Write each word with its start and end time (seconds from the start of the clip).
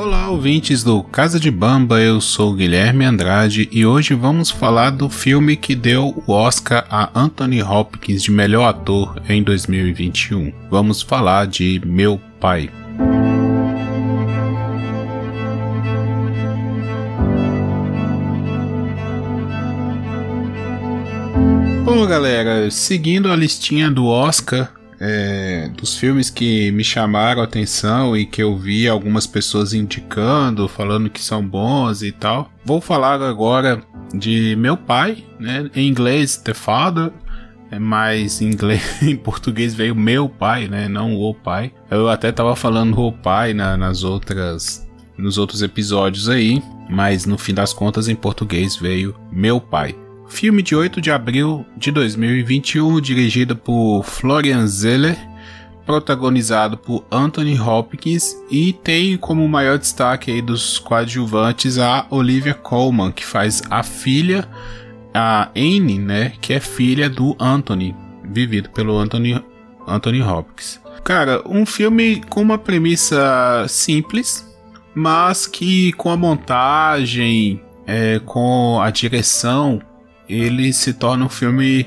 Olá, 0.00 0.30
ouvintes 0.30 0.84
do 0.84 1.02
Casa 1.02 1.40
de 1.40 1.50
Bamba, 1.50 2.00
eu 2.00 2.20
sou 2.20 2.54
Guilherme 2.54 3.04
Andrade 3.04 3.68
e 3.72 3.84
hoje 3.84 4.14
vamos 4.14 4.48
falar 4.48 4.90
do 4.90 5.10
filme 5.10 5.56
que 5.56 5.74
deu 5.74 6.22
o 6.24 6.32
Oscar 6.32 6.86
a 6.88 7.10
Anthony 7.18 7.60
Hopkins 7.60 8.22
de 8.22 8.30
melhor 8.30 8.68
ator 8.68 9.20
em 9.28 9.42
2021. 9.42 10.52
Vamos 10.70 11.02
falar 11.02 11.48
de 11.48 11.82
Meu 11.84 12.20
Pai. 12.38 12.70
Bom, 21.84 22.06
galera, 22.06 22.70
seguindo 22.70 23.32
a 23.32 23.34
listinha 23.34 23.90
do 23.90 24.06
Oscar, 24.06 24.77
é, 25.00 25.70
dos 25.76 25.96
filmes 25.96 26.28
que 26.30 26.70
me 26.72 26.82
chamaram 26.82 27.40
a 27.40 27.44
atenção 27.44 28.16
e 28.16 28.26
que 28.26 28.42
eu 28.42 28.56
vi 28.56 28.88
algumas 28.88 29.26
pessoas 29.26 29.72
indicando, 29.72 30.68
falando 30.68 31.10
que 31.10 31.22
são 31.22 31.46
bons 31.46 32.02
e 32.02 32.12
tal. 32.12 32.50
Vou 32.64 32.80
falar 32.80 33.22
agora 33.22 33.82
de 34.12 34.56
Meu 34.56 34.76
Pai, 34.76 35.24
né? 35.38 35.70
Em 35.74 35.88
inglês, 35.88 36.36
The 36.36 36.54
Father. 36.54 37.12
É 37.70 37.78
mais 37.78 38.40
em 38.40 38.46
inglês, 38.46 38.82
em 39.02 39.14
português 39.14 39.74
veio 39.74 39.94
Meu 39.94 40.28
Pai, 40.28 40.68
né? 40.68 40.88
Não 40.88 41.14
O 41.14 41.34
Pai. 41.34 41.72
Eu 41.90 42.08
até 42.08 42.32
tava 42.32 42.56
falando 42.56 42.98
O 42.98 43.12
Pai 43.12 43.52
na, 43.52 43.76
nas 43.76 44.02
outras, 44.02 44.88
nos 45.16 45.38
outros 45.38 45.62
episódios 45.62 46.28
aí, 46.28 46.62
mas 46.88 47.26
no 47.26 47.36
fim 47.36 47.52
das 47.52 47.72
contas 47.72 48.08
em 48.08 48.16
português 48.16 48.74
veio 48.74 49.14
Meu 49.30 49.60
Pai. 49.60 49.94
Filme 50.28 50.62
de 50.62 50.76
8 50.76 51.00
de 51.00 51.10
abril 51.10 51.66
de 51.76 51.90
2021, 51.90 53.00
dirigido 53.00 53.56
por 53.56 54.04
Florian 54.04 54.66
Zeller, 54.66 55.16
protagonizado 55.84 56.76
por 56.76 57.04
Anthony 57.10 57.58
Hopkins 57.58 58.36
e 58.50 58.74
tem 58.74 59.16
como 59.16 59.48
maior 59.48 59.78
destaque 59.78 60.30
aí 60.30 60.42
dos 60.42 60.78
coadjuvantes 60.78 61.78
a 61.78 62.06
Olivia 62.10 62.52
Colman, 62.52 63.10
que 63.10 63.24
faz 63.24 63.62
a 63.70 63.82
filha, 63.82 64.46
a 65.14 65.48
Anne, 65.56 65.98
né, 65.98 66.34
que 66.42 66.52
é 66.52 66.60
filha 66.60 67.08
do 67.08 67.34
Anthony, 67.40 67.96
vivido 68.22 68.68
pelo 68.68 68.98
Anthony, 68.98 69.42
Anthony 69.86 70.22
Hopkins. 70.22 70.78
Cara, 71.02 71.42
um 71.48 71.64
filme 71.64 72.22
com 72.28 72.42
uma 72.42 72.58
premissa 72.58 73.64
simples, 73.66 74.46
mas 74.94 75.46
que 75.46 75.92
com 75.94 76.10
a 76.10 76.16
montagem, 76.18 77.62
é, 77.86 78.20
com 78.26 78.78
a 78.80 78.90
direção 78.90 79.80
ele 80.28 80.72
se 80.72 80.92
torna 80.92 81.24
um 81.24 81.28
filme 81.28 81.86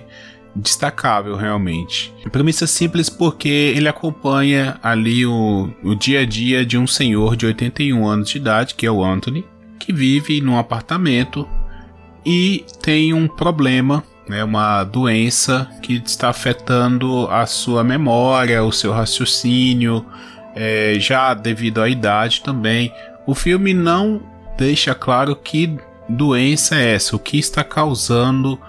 destacável 0.55 1.35
realmente. 1.35 2.13
Premissa 2.31 2.67
simples 2.67 3.09
porque 3.09 3.47
ele 3.47 3.87
acompanha 3.87 4.77
ali 4.83 5.25
o, 5.25 5.69
o 5.83 5.95
dia 5.95 6.21
a 6.21 6.25
dia 6.25 6.65
de 6.65 6.77
um 6.77 6.85
senhor 6.87 7.35
de 7.35 7.45
81 7.45 8.07
anos 8.07 8.29
de 8.29 8.37
idade, 8.37 8.75
que 8.75 8.85
é 8.85 8.91
o 8.91 9.03
Anthony, 9.03 9.45
que 9.79 9.93
vive 9.93 10.41
num 10.41 10.57
apartamento 10.57 11.47
e 12.25 12.65
tem 12.81 13.13
um 13.13 13.27
problema, 13.27 14.03
né, 14.27 14.43
uma 14.43 14.83
doença 14.83 15.69
que 15.81 16.01
está 16.05 16.29
afetando 16.29 17.27
a 17.27 17.45
sua 17.45 17.83
memória, 17.83 18.63
o 18.63 18.71
seu 18.71 18.91
raciocínio, 18.91 20.05
é, 20.55 20.95
já 20.99 21.33
devido 21.33 21.81
à 21.81 21.89
idade 21.89 22.41
também. 22.41 22.93
O 23.25 23.33
filme 23.33 23.73
não 23.73 24.21
deixa 24.57 24.93
claro 24.93 25.35
que 25.35 25.77
doença 26.11 26.75
é 26.75 26.95
essa? 26.95 27.15
O 27.15 27.19
que 27.19 27.37
está 27.37 27.63
causando 27.63 28.59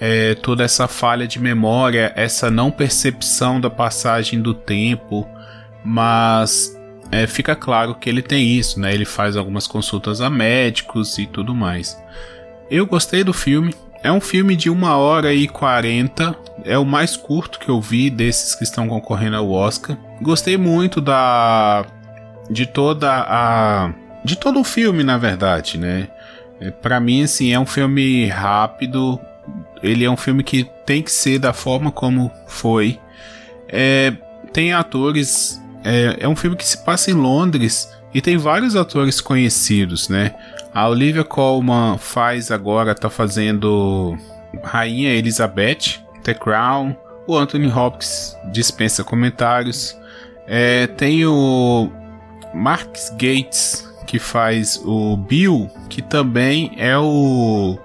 é, 0.00 0.34
toda 0.34 0.64
essa 0.64 0.88
falha 0.88 1.26
de 1.26 1.38
memória, 1.38 2.12
essa 2.16 2.50
não 2.50 2.70
percepção 2.70 3.60
da 3.60 3.70
passagem 3.70 4.40
do 4.40 4.54
tempo? 4.54 5.28
Mas 5.84 6.76
é, 7.10 7.26
fica 7.26 7.54
claro 7.54 7.94
que 7.94 8.08
ele 8.08 8.22
tem 8.22 8.48
isso, 8.48 8.80
né? 8.80 8.94
Ele 8.94 9.04
faz 9.04 9.36
algumas 9.36 9.66
consultas 9.66 10.20
a 10.20 10.30
médicos 10.30 11.18
e 11.18 11.26
tudo 11.26 11.54
mais. 11.54 12.02
Eu 12.70 12.86
gostei 12.86 13.22
do 13.22 13.34
filme. 13.34 13.74
É 14.02 14.10
um 14.10 14.20
filme 14.20 14.56
de 14.56 14.70
1 14.70 14.82
hora 14.84 15.32
e 15.34 15.46
40. 15.46 16.34
É 16.64 16.78
o 16.78 16.84
mais 16.84 17.16
curto 17.16 17.58
que 17.58 17.68
eu 17.68 17.80
vi 17.80 18.08
desses 18.08 18.54
que 18.54 18.64
estão 18.64 18.88
concorrendo 18.88 19.36
ao 19.36 19.50
Oscar. 19.50 19.96
Gostei 20.20 20.56
muito 20.56 21.00
da. 21.00 21.84
de 22.50 22.66
toda 22.66 23.12
a. 23.12 23.92
de 24.24 24.36
todo 24.36 24.58
o 24.58 24.64
filme, 24.64 25.04
na 25.04 25.18
verdade, 25.18 25.78
né? 25.78 26.08
É, 26.62 26.70
para 26.70 27.00
mim, 27.00 27.24
assim, 27.24 27.52
é 27.52 27.58
um 27.58 27.66
filme 27.66 28.26
rápido. 28.26 29.18
Ele 29.82 30.04
é 30.04 30.10
um 30.10 30.16
filme 30.16 30.44
que 30.44 30.64
tem 30.86 31.02
que 31.02 31.10
ser 31.10 31.40
da 31.40 31.52
forma 31.52 31.90
como 31.90 32.30
foi. 32.46 33.00
É, 33.68 34.12
tem 34.52 34.72
atores. 34.72 35.60
É, 35.82 36.18
é 36.20 36.28
um 36.28 36.36
filme 36.36 36.56
que 36.56 36.64
se 36.64 36.78
passa 36.84 37.10
em 37.10 37.14
Londres 37.14 37.92
e 38.14 38.20
tem 38.20 38.36
vários 38.36 38.76
atores 38.76 39.20
conhecidos, 39.20 40.08
né? 40.08 40.32
A 40.72 40.88
Olivia 40.88 41.24
Colman 41.24 41.98
faz 41.98 42.52
agora, 42.52 42.94
tá 42.94 43.10
fazendo 43.10 44.16
Rainha 44.62 45.10
Elizabeth, 45.10 46.00
The 46.22 46.34
Crown. 46.34 46.96
O 47.26 47.36
Anthony 47.36 47.66
Hopkins 47.66 48.36
dispensa 48.52 49.02
comentários. 49.02 49.96
É, 50.46 50.86
tem 50.86 51.26
o 51.26 51.90
Mark 52.54 52.94
Gates 53.12 53.91
que 54.12 54.18
faz 54.18 54.78
o 54.84 55.16
Bill, 55.16 55.70
que 55.88 56.02
também 56.02 56.72
é 56.76 56.98
o. 56.98 57.78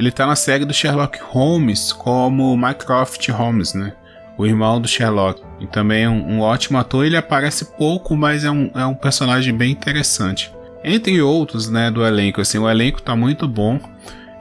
Ele 0.00 0.10
tá 0.10 0.26
na 0.26 0.34
série 0.34 0.64
do 0.64 0.74
Sherlock 0.74 1.20
Holmes 1.22 1.92
como 1.92 2.56
Mycroft 2.56 3.28
Holmes, 3.28 3.72
né? 3.72 3.92
O 4.36 4.44
irmão 4.44 4.80
do 4.80 4.88
Sherlock. 4.88 5.40
E 5.60 5.68
também 5.68 6.02
é 6.02 6.08
um, 6.08 6.28
um 6.28 6.40
ótimo 6.40 6.76
ator. 6.76 7.06
Ele 7.06 7.16
aparece 7.16 7.66
pouco, 7.66 8.16
mas 8.16 8.42
é 8.42 8.50
um, 8.50 8.68
é 8.74 8.84
um 8.84 8.96
personagem 8.96 9.56
bem 9.56 9.70
interessante. 9.70 10.52
Entre 10.82 11.22
outros, 11.22 11.70
né, 11.70 11.88
do 11.88 12.04
elenco. 12.04 12.40
Assim, 12.40 12.58
o 12.58 12.68
elenco 12.68 13.00
tá 13.00 13.14
muito 13.14 13.46
bom. 13.46 13.78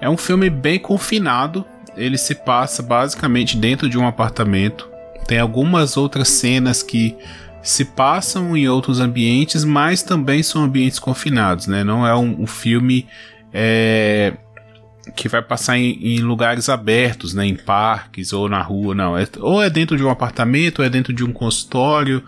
É 0.02 0.10
um 0.10 0.18
filme 0.18 0.50
bem 0.50 0.80
confinado. 0.80 1.64
Ele 1.96 2.18
se 2.18 2.34
passa 2.34 2.82
basicamente 2.82 3.56
dentro 3.56 3.88
de 3.88 4.00
um 4.00 4.08
apartamento. 4.08 4.90
Tem 5.28 5.38
algumas 5.38 5.96
outras 5.96 6.28
cenas 6.28 6.82
que 6.82 7.16
se 7.70 7.86
passam 7.86 8.58
em 8.58 8.68
outros 8.68 9.00
ambientes, 9.00 9.64
mas 9.64 10.02
também 10.02 10.42
são 10.42 10.64
ambientes 10.64 10.98
confinados, 10.98 11.68
né? 11.68 11.84
Não 11.84 12.06
é 12.06 12.16
um, 12.16 12.42
um 12.42 12.48
filme 12.48 13.06
é, 13.54 14.34
que 15.16 15.30
vai 15.30 15.42
passar 15.42 15.78
em, 15.78 15.92
em, 16.02 16.20
lugares 16.20 16.68
abertos, 16.68 17.34
né? 17.34 17.46
Em 17.46 17.56
parques 17.56 18.34
ou 18.34 18.50
na 18.50 18.62
rua, 18.62 18.96
não. 18.96 19.16
É, 19.16 19.28
ou 19.40 19.62
é 19.62 19.70
dentro 19.70 19.96
de 19.96 20.04
um 20.04 20.10
apartamento, 20.10 20.80
ou 20.80 20.86
é 20.86 20.90
dentro 20.90 21.14
de 21.14 21.24
um 21.24 21.32
consultório, 21.32 22.24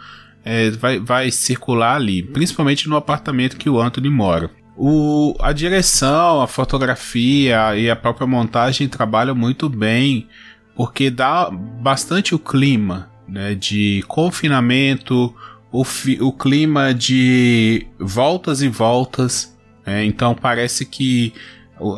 é, 0.46 0.70
vai, 0.70 1.00
vai 1.00 1.32
circular 1.32 1.96
ali, 1.96 2.22
principalmente 2.22 2.88
no 2.88 2.96
apartamento 2.96 3.58
que 3.58 3.70
o 3.70 3.82
Anthony 3.82 4.10
mora. 4.10 4.50
O, 4.78 5.36
a 5.40 5.52
direção, 5.52 6.42
a 6.42 6.48
fotografia 6.48 7.76
e 7.76 7.90
a 7.90 7.96
própria 7.96 8.28
montagem 8.28 8.88
trabalham 8.88 9.36
muito 9.36 9.68
bem, 9.68 10.28
porque 10.76 11.10
dá 11.10 11.50
bastante 11.50 12.36
o 12.36 12.40
clima 12.40 13.10
né, 13.32 13.56
de 13.56 14.04
confinamento, 14.08 15.34
o, 15.72 15.84
o 16.20 16.34
clima 16.34 16.94
de 16.94 17.88
voltas 17.98 18.62
e 18.62 18.68
voltas. 18.68 19.58
Né, 19.86 20.06
então 20.06 20.36
parece 20.36 20.86
que 20.86 21.34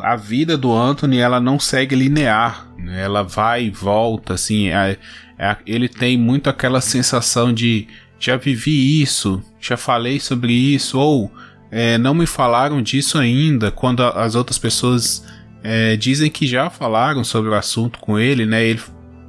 a 0.02 0.16
vida 0.16 0.56
do 0.56 0.72
Anthony 0.72 1.18
ela 1.18 1.40
não 1.40 1.58
segue 1.58 1.94
linear, 1.94 2.72
né, 2.78 3.02
ela 3.02 3.22
vai 3.22 3.64
e 3.64 3.70
volta, 3.70 4.34
assim. 4.34 4.68
É, 4.68 4.96
é, 5.36 5.56
ele 5.66 5.88
tem 5.88 6.16
muito 6.16 6.48
aquela 6.48 6.80
sensação 6.80 7.52
de 7.52 7.88
já 8.18 8.36
vivi 8.36 9.02
isso, 9.02 9.42
já 9.60 9.76
falei 9.76 10.20
sobre 10.20 10.52
isso, 10.52 10.98
ou 10.98 11.30
é, 11.70 11.98
não 11.98 12.14
me 12.14 12.26
falaram 12.26 12.80
disso 12.80 13.18
ainda, 13.18 13.70
quando 13.70 14.02
as 14.02 14.36
outras 14.36 14.56
pessoas 14.56 15.26
é, 15.62 15.96
dizem 15.96 16.30
que 16.30 16.46
já 16.46 16.70
falaram 16.70 17.24
sobre 17.24 17.50
o 17.50 17.54
assunto 17.54 17.98
com 17.98 18.18
ele, 18.18 18.46
né? 18.46 18.64
Ele, 18.64 18.80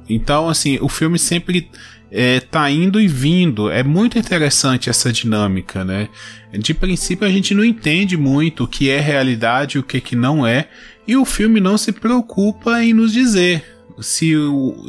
então, 0.08 0.48
assim, 0.48 0.78
o 0.80 0.88
filme 0.88 1.18
sempre 1.18 1.68
é, 2.10 2.40
tá 2.40 2.70
indo 2.70 3.00
e 3.00 3.08
vindo. 3.08 3.70
É 3.70 3.82
muito 3.82 4.18
interessante 4.18 4.88
essa 4.88 5.12
dinâmica, 5.12 5.84
né? 5.84 6.08
De 6.52 6.72
princípio 6.72 7.26
a 7.26 7.30
gente 7.30 7.54
não 7.54 7.64
entende 7.64 8.16
muito 8.16 8.64
o 8.64 8.68
que 8.68 8.88
é 8.90 9.00
realidade 9.00 9.76
e 9.76 9.80
o 9.80 9.82
que, 9.82 10.00
que 10.00 10.16
não 10.16 10.46
é, 10.46 10.68
e 11.06 11.16
o 11.16 11.24
filme 11.24 11.60
não 11.60 11.76
se 11.76 11.92
preocupa 11.92 12.82
em 12.82 12.92
nos 12.92 13.12
dizer 13.12 13.76
se, 14.00 14.34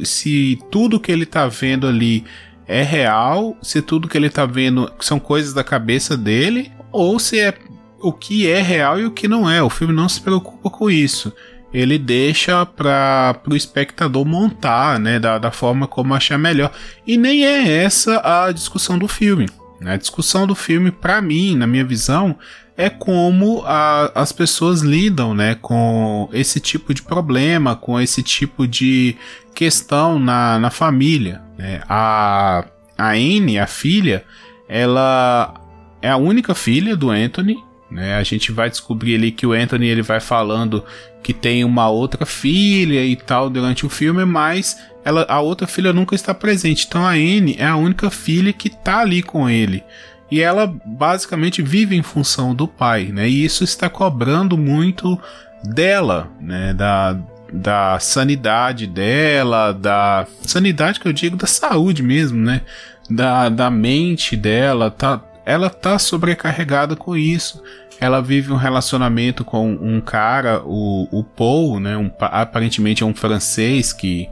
se 0.03 0.59
tudo 0.71 0.99
que 0.99 1.11
ele 1.11 1.25
tá 1.25 1.47
vendo 1.47 1.87
ali 1.87 2.23
é 2.67 2.83
real, 2.83 3.57
se 3.61 3.81
tudo 3.81 4.07
que 4.07 4.17
ele 4.17 4.29
tá 4.29 4.45
vendo 4.45 4.91
são 4.99 5.19
coisas 5.19 5.53
da 5.53 5.63
cabeça 5.63 6.17
dele, 6.17 6.71
ou 6.91 7.17
se 7.19 7.39
é 7.39 7.53
o 7.99 8.11
que 8.11 8.47
é 8.47 8.61
real 8.61 8.99
e 8.99 9.05
o 9.05 9.11
que 9.11 9.27
não 9.27 9.49
é. 9.49 9.61
O 9.63 9.69
filme 9.69 9.93
não 9.93 10.09
se 10.09 10.21
preocupa 10.21 10.69
com 10.69 10.89
isso 10.89 11.33
ele 11.73 11.97
deixa 11.97 12.65
para 12.65 13.39
o 13.47 13.55
espectador 13.55 14.25
montar, 14.25 14.99
né, 14.99 15.19
da, 15.19 15.37
da 15.37 15.51
forma 15.51 15.87
como 15.87 16.13
achar 16.13 16.37
melhor. 16.37 16.71
E 17.05 17.17
nem 17.17 17.45
é 17.45 17.83
essa 17.83 18.21
a 18.23 18.51
discussão 18.51 18.97
do 18.97 19.07
filme. 19.07 19.47
Né? 19.79 19.93
A 19.93 19.97
discussão 19.97 20.47
do 20.47 20.55
filme, 20.55 20.91
para 20.91 21.21
mim, 21.21 21.55
na 21.55 21.67
minha 21.67 21.83
visão, 21.83 22.37
é 22.75 22.89
como 22.89 23.63
a, 23.65 24.11
as 24.15 24.31
pessoas 24.31 24.81
lidam, 24.81 25.33
né, 25.33 25.55
com 25.55 26.29
esse 26.31 26.59
tipo 26.59 26.93
de 26.93 27.01
problema, 27.01 27.75
com 27.75 27.99
esse 27.99 28.23
tipo 28.23 28.67
de 28.67 29.15
questão 29.53 30.19
na, 30.19 30.59
na 30.59 30.69
família. 30.69 31.41
Né? 31.57 31.81
A, 31.89 32.65
a 32.97 33.09
Anne, 33.09 33.59
a 33.59 33.67
filha, 33.67 34.23
ela 34.69 35.53
é 36.01 36.09
a 36.09 36.17
única 36.17 36.55
filha 36.55 36.95
do 36.95 37.09
Anthony 37.09 37.66
Né? 37.89 38.15
A 38.15 38.23
gente 38.23 38.51
vai 38.51 38.69
descobrir 38.69 39.15
ali 39.15 39.31
que 39.31 39.45
o 39.45 39.53
Anthony 39.53 39.87
ele 39.87 40.01
vai 40.01 40.19
falando 40.19 40.83
que 41.23 41.33
tem 41.33 41.63
uma 41.63 41.89
outra 41.89 42.25
filha 42.25 43.03
e 43.03 43.15
tal 43.15 43.49
durante 43.49 43.85
o 43.85 43.89
filme, 43.89 44.25
mas 44.25 44.77
ela, 45.03 45.25
a 45.29 45.39
outra 45.39 45.67
filha 45.67 45.93
nunca 45.93 46.15
está 46.15 46.33
presente. 46.33 46.85
Então 46.87 47.05
a 47.05 47.11
Anne 47.11 47.55
é 47.57 47.65
a 47.65 47.75
única 47.75 48.09
filha 48.09 48.51
que 48.51 48.67
está 48.67 48.99
ali 48.99 49.23
com 49.23 49.49
ele. 49.49 49.83
E 50.29 50.41
ela 50.41 50.67
basicamente 50.85 51.61
vive 51.61 51.95
em 51.95 52.03
função 52.03 52.53
do 52.53 52.67
pai, 52.67 53.05
né? 53.05 53.29
E 53.29 53.45
isso 53.45 53.63
está 53.63 53.89
cobrando 53.89 54.57
muito 54.57 55.17
dela, 55.63 56.29
né? 56.41 56.73
Da, 56.73 57.17
da 57.51 57.97
sanidade 57.99 58.85
dela, 58.87 59.71
da 59.71 60.27
sanidade 60.41 60.99
que 60.99 61.07
eu 61.07 61.13
digo 61.13 61.37
da 61.37 61.47
saúde 61.47 62.03
mesmo, 62.03 62.37
né? 62.37 62.61
Da, 63.09 63.47
da 63.47 63.69
mente 63.69 64.35
dela, 64.35 64.91
tá, 64.91 65.17
ela 65.47 65.69
tá 65.69 65.97
sobrecarregada 65.97 66.93
com 66.93 67.15
isso. 67.15 67.63
Ela 68.01 68.21
vive 68.21 68.51
um 68.51 68.57
relacionamento 68.57 69.45
com 69.45 69.71
um 69.71 70.01
cara, 70.01 70.61
o, 70.65 71.07
o 71.09 71.23
Paul, 71.23 71.79
né? 71.79 71.95
Um, 71.95 72.11
aparentemente 72.19 73.01
é 73.01 73.05
um 73.05 73.15
francês 73.15 73.93
que, 73.93 74.29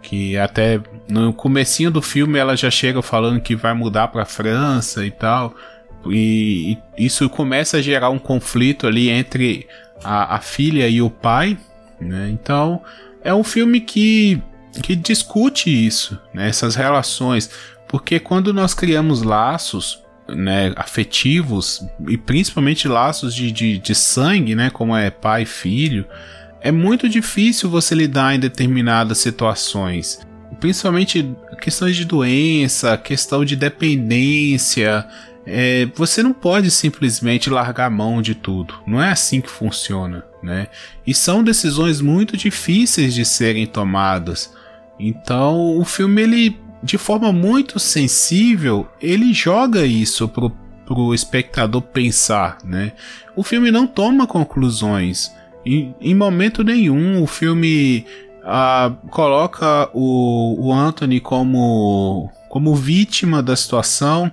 que 0.00 0.36
até 0.38 0.80
no 1.08 1.32
comecinho 1.32 1.90
do 1.90 2.00
filme 2.00 2.38
ela 2.38 2.56
já 2.56 2.70
chega 2.70 3.02
falando 3.02 3.40
que 3.40 3.56
vai 3.56 3.74
mudar 3.74 4.06
para 4.08 4.24
França 4.24 5.04
e 5.04 5.10
tal. 5.10 5.52
E, 6.06 6.78
e, 6.96 7.06
isso 7.06 7.28
começa 7.28 7.78
a 7.78 7.82
gerar 7.82 8.10
um 8.10 8.18
conflito 8.18 8.86
ali 8.86 9.10
entre 9.10 9.66
a, 10.04 10.36
a 10.36 10.38
filha 10.38 10.88
e 10.88 11.02
o 11.02 11.10
pai, 11.10 11.58
né? 12.00 12.30
Então 12.30 12.80
é 13.24 13.34
um 13.34 13.42
filme 13.42 13.80
que, 13.80 14.40
que 14.80 14.94
discute 14.94 15.68
isso, 15.68 16.16
né? 16.32 16.48
essas 16.48 16.76
relações, 16.76 17.50
porque 17.88 18.20
quando 18.20 18.54
nós 18.54 18.74
criamos 18.74 19.22
laços 19.22 20.01
né, 20.28 20.72
afetivos 20.76 21.84
e 22.08 22.16
principalmente 22.16 22.88
laços 22.88 23.34
de, 23.34 23.50
de, 23.50 23.78
de 23.78 23.94
sangue, 23.94 24.54
né, 24.54 24.70
como 24.70 24.96
é 24.96 25.10
pai 25.10 25.42
e 25.42 25.46
filho, 25.46 26.06
é 26.60 26.70
muito 26.70 27.08
difícil 27.08 27.68
você 27.68 27.94
lidar 27.94 28.34
em 28.34 28.40
determinadas 28.40 29.18
situações. 29.18 30.20
Principalmente 30.60 31.34
questões 31.60 31.96
de 31.96 32.04
doença, 32.04 32.96
questão 32.96 33.44
de 33.44 33.56
dependência. 33.56 35.06
É, 35.44 35.88
você 35.96 36.22
não 36.22 36.32
pode 36.32 36.70
simplesmente 36.70 37.50
largar 37.50 37.86
a 37.86 37.90
mão 37.90 38.22
de 38.22 38.34
tudo. 38.34 38.74
Não 38.86 39.02
é 39.02 39.10
assim 39.10 39.40
que 39.40 39.50
funciona, 39.50 40.24
né? 40.40 40.68
E 41.04 41.12
são 41.12 41.42
decisões 41.42 42.00
muito 42.00 42.36
difíceis 42.36 43.12
de 43.12 43.24
serem 43.24 43.66
tomadas. 43.66 44.54
Então, 45.00 45.76
o 45.76 45.84
filme 45.84 46.22
ele 46.22 46.60
de 46.82 46.98
forma 46.98 47.32
muito 47.32 47.78
sensível, 47.78 48.88
ele 49.00 49.32
joga 49.32 49.86
isso 49.86 50.28
pro, 50.28 50.50
pro 50.84 51.14
espectador 51.14 51.80
pensar, 51.80 52.58
né? 52.64 52.92
O 53.36 53.42
filme 53.42 53.70
não 53.70 53.86
toma 53.86 54.26
conclusões. 54.26 55.32
Em, 55.64 55.94
em 56.00 56.14
momento 56.14 56.64
nenhum, 56.64 57.22
o 57.22 57.26
filme 57.26 58.04
ah, 58.44 58.92
coloca 59.10 59.88
o, 59.94 60.66
o 60.66 60.72
Anthony 60.72 61.20
como, 61.20 62.30
como 62.48 62.74
vítima 62.74 63.42
da 63.42 63.54
situação, 63.54 64.30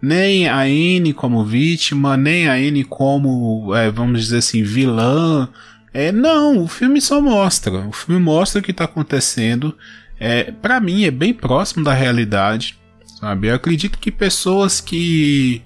nem 0.00 0.48
a 0.48 0.62
Anne 0.62 1.12
como 1.12 1.44
vítima, 1.44 2.16
nem 2.16 2.48
a 2.48 2.54
Anne 2.54 2.84
como, 2.84 3.74
é, 3.74 3.90
vamos 3.90 4.20
dizer 4.22 4.38
assim, 4.38 4.62
vilã. 4.62 5.48
É, 5.92 6.10
não, 6.10 6.62
o 6.62 6.66
filme 6.66 7.00
só 7.02 7.20
mostra. 7.20 7.86
O 7.86 7.92
filme 7.92 8.20
mostra 8.20 8.60
o 8.60 8.64
que 8.64 8.70
está 8.70 8.84
acontecendo 8.84 9.76
é, 10.24 10.52
para 10.52 10.78
mim 10.78 11.02
é 11.02 11.10
bem 11.10 11.34
próximo 11.34 11.82
da 11.84 11.92
realidade, 11.92 12.78
sabe? 13.18 13.48
Eu 13.48 13.56
acredito 13.56 13.98
que 13.98 14.12
pessoas 14.12 14.80
que, 14.80 15.60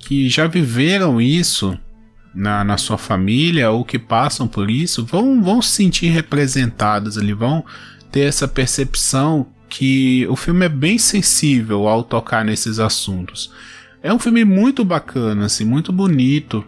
que 0.00 0.28
já 0.28 0.46
viveram 0.46 1.18
isso 1.18 1.78
na, 2.34 2.62
na 2.62 2.76
sua 2.76 2.98
família 2.98 3.70
ou 3.70 3.82
que 3.82 3.98
passam 3.98 4.46
por 4.46 4.70
isso 4.70 5.06
vão, 5.06 5.42
vão 5.42 5.62
se 5.62 5.70
sentir 5.70 6.08
representadas 6.08 7.16
ali, 7.16 7.32
vão 7.32 7.64
ter 8.12 8.20
essa 8.20 8.46
percepção 8.46 9.46
que 9.66 10.26
o 10.28 10.36
filme 10.36 10.66
é 10.66 10.68
bem 10.68 10.98
sensível 10.98 11.88
ao 11.88 12.02
tocar 12.02 12.44
nesses 12.44 12.78
assuntos. 12.78 13.50
É 14.02 14.12
um 14.12 14.18
filme 14.18 14.44
muito 14.44 14.84
bacana, 14.84 15.46
assim, 15.46 15.64
muito 15.64 15.90
bonito 15.90 16.62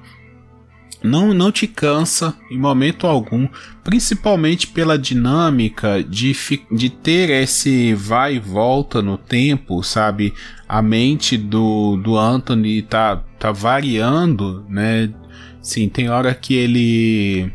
não, 1.02 1.34
não 1.34 1.50
te 1.50 1.66
cansa 1.66 2.34
em 2.50 2.58
momento 2.58 3.06
algum, 3.06 3.49
principalmente 3.82 4.66
pela 4.66 4.99
dinâmica 4.99 6.02
de, 6.02 6.32
de 6.70 6.90
ter 6.90 7.31
esse 7.31 7.94
vai 7.94 8.37
e 8.37 8.38
volta 8.38 9.02
no 9.02 9.19
tempo, 9.19 9.82
sabe? 9.82 10.32
A 10.69 10.81
mente 10.81 11.37
do, 11.37 11.96
do 11.96 12.16
Anthony 12.16 12.82
tá, 12.82 13.16
tá 13.38 13.50
variando, 13.52 14.64
né? 14.69 15.12
Sim, 15.60 15.88
tem 15.88 16.08
hora 16.08 16.34
que 16.34 16.54
ele. 16.54 17.52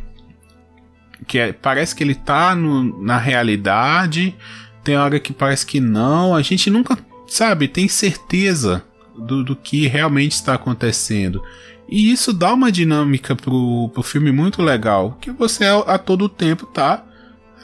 que 1.28 1.40
é, 1.40 1.52
parece 1.52 1.96
que 1.96 2.04
ele 2.04 2.16
tá 2.16 2.56
no, 2.56 3.02
na 3.04 3.18
realidade, 3.18 4.36
tem 4.84 4.96
hora 4.96 5.20
que 5.20 5.34
parece 5.34 5.66
que 5.66 5.80
não. 5.80 6.34
A 6.34 6.42
gente 6.42 6.70
nunca, 6.70 6.98
sabe, 7.28 7.68
tem 7.68 7.88
certeza 7.88 8.84
do, 9.18 9.44
do 9.44 9.56
que 9.56 9.88
realmente 9.88 10.34
está 10.34 10.54
acontecendo. 10.54 11.42
E 11.89 12.12
isso 12.12 12.34
dá 12.34 12.54
uma 12.54 12.72
dinâmica 12.72 13.36
pro, 13.36 13.89
pro 13.94 14.04
filme 14.04 14.31
muito 14.31 14.62
legal, 14.62 15.18
que 15.22 15.31
você 15.31 15.66
a 15.66 15.98
todo 15.98 16.28
tempo 16.28 16.66
tá 16.66 17.04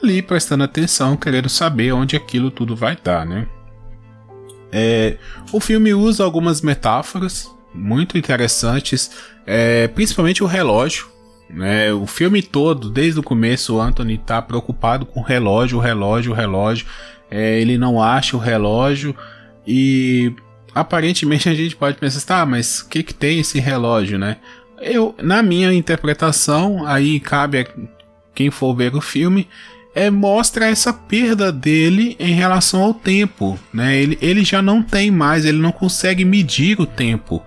ali 0.02 0.22
prestando 0.22 0.64
atenção, 0.64 1.16
querendo 1.16 1.48
saber 1.48 1.92
onde 1.92 2.16
aquilo 2.16 2.50
tudo 2.50 2.74
vai 2.74 2.96
dar, 3.02 3.26
né? 3.26 3.46
É, 4.72 5.18
o 5.52 5.60
filme 5.60 5.94
usa 5.94 6.24
algumas 6.24 6.60
metáforas 6.60 7.48
muito 7.72 8.18
interessantes, 8.18 9.10
é, 9.46 9.86
principalmente 9.88 10.42
o 10.42 10.46
relógio. 10.46 11.06
Né? 11.48 11.92
O 11.92 12.06
filme 12.06 12.42
todo, 12.42 12.90
desde 12.90 13.20
o 13.20 13.22
começo, 13.22 13.76
o 13.76 13.80
Anthony 13.80 14.18
tá 14.18 14.42
preocupado 14.42 15.06
com 15.06 15.20
o 15.20 15.22
relógio, 15.22 15.78
o 15.78 15.80
relógio, 15.80 16.32
o 16.32 16.34
relógio. 16.34 16.86
É, 17.30 17.60
ele 17.60 17.78
não 17.78 18.02
acha 18.02 18.36
o 18.36 18.40
relógio 18.40 19.14
e 19.66 20.34
aparentemente 20.74 21.48
a 21.48 21.54
gente 21.54 21.76
pode 21.76 21.98
pensar, 21.98 22.20
tá, 22.20 22.46
mas 22.46 22.80
o 22.80 22.88
que, 22.88 23.02
que 23.02 23.14
tem 23.14 23.40
esse 23.40 23.60
relógio, 23.60 24.18
né? 24.18 24.38
Eu, 24.80 25.14
na 25.22 25.42
minha 25.42 25.72
interpretação, 25.72 26.84
aí 26.86 27.20
cabe 27.20 27.60
a 27.60 27.66
quem 28.34 28.50
for 28.50 28.74
ver 28.74 28.94
o 28.94 29.00
filme, 29.00 29.48
é, 29.94 30.10
mostra 30.10 30.66
essa 30.66 30.92
perda 30.92 31.52
dele 31.52 32.16
em 32.18 32.32
relação 32.32 32.82
ao 32.82 32.92
tempo, 32.92 33.58
né? 33.72 33.96
Ele, 33.96 34.18
ele 34.20 34.44
já 34.44 34.60
não 34.60 34.82
tem 34.82 35.10
mais, 35.10 35.44
ele 35.44 35.58
não 35.58 35.70
consegue 35.70 36.24
medir 36.24 36.80
o 36.80 36.86
tempo. 36.86 37.42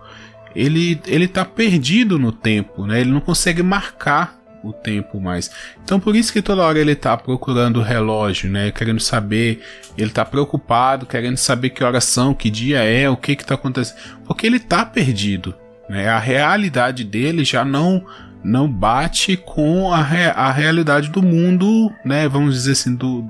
Ele, 0.55 0.99
ele 1.05 1.27
tá 1.27 1.43
perdido 1.43 2.17
no 2.17 2.31
tempo, 2.31 2.85
né? 2.87 3.01
Ele 3.01 3.11
não 3.11 3.19
consegue 3.19 3.61
marcar 3.61 4.39
o 4.63 4.73
tempo 4.73 5.19
mais. 5.19 5.49
Então 5.83 5.99
por 5.99 6.15
isso 6.15 6.31
que 6.33 6.41
toda 6.41 6.63
hora 6.63 6.79
ele 6.79 6.95
tá 6.95 7.15
procurando 7.17 7.77
o 7.79 7.83
relógio, 7.83 8.49
né? 8.49 8.71
Querendo 8.71 8.99
saber, 8.99 9.61
ele 9.97 10.11
tá 10.11 10.25
preocupado, 10.25 11.05
querendo 11.05 11.37
saber 11.37 11.69
que 11.69 11.83
horas 11.83 12.03
são, 12.03 12.33
que 12.33 12.49
dia 12.49 12.83
é, 12.83 13.09
o 13.09 13.17
que 13.17 13.35
que 13.35 13.45
tá 13.45 13.55
acontecendo. 13.55 13.97
Porque 14.25 14.45
ele 14.45 14.59
tá 14.59 14.85
perdido, 14.85 15.55
né? 15.89 16.09
A 16.09 16.19
realidade 16.19 17.03
dele 17.03 17.43
já 17.43 17.63
não 17.63 18.05
não 18.43 18.71
bate 18.71 19.35
com 19.35 19.91
a, 19.91 20.01
re, 20.01 20.25
a 20.27 20.51
realidade 20.51 21.09
do 21.09 21.21
mundo, 21.21 21.91
né? 22.05 22.29
Vamos 22.29 22.53
dizer 22.53 22.73
assim, 22.73 22.95
do, 22.95 23.29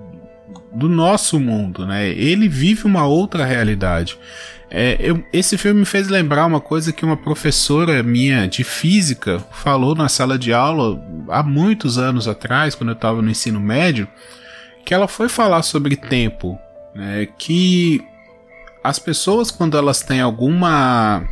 do 0.71 0.89
nosso 0.89 1.39
mundo, 1.39 1.85
né? 1.85 2.09
Ele 2.09 2.47
vive 2.47 2.85
uma 2.85 3.05
outra 3.05 3.45
realidade. 3.45 4.17
É, 4.69 4.97
eu, 4.99 5.23
esse 5.31 5.57
filme 5.57 5.79
me 5.79 5.85
fez 5.85 6.09
lembrar 6.09 6.45
uma 6.45 6.59
coisa 6.59 6.91
que 6.91 7.05
uma 7.05 7.15
professora 7.15 8.03
minha 8.03 8.47
de 8.47 8.63
física 8.63 9.39
falou 9.51 9.95
na 9.95 10.09
sala 10.09 10.37
de 10.37 10.51
aula 10.51 11.01
há 11.29 11.41
muitos 11.41 11.97
anos 11.97 12.27
atrás, 12.27 12.75
quando 12.75 12.89
eu 12.89 12.95
estava 12.95 13.21
no 13.21 13.29
ensino 13.29 13.61
médio, 13.61 14.07
que 14.85 14.93
ela 14.93 15.07
foi 15.07 15.29
falar 15.29 15.63
sobre 15.63 15.95
tempo, 15.95 16.59
né, 16.93 17.27
que 17.37 18.01
as 18.83 18.99
pessoas 18.99 19.51
quando 19.51 19.77
elas 19.77 20.01
têm 20.01 20.19
alguma 20.19 21.23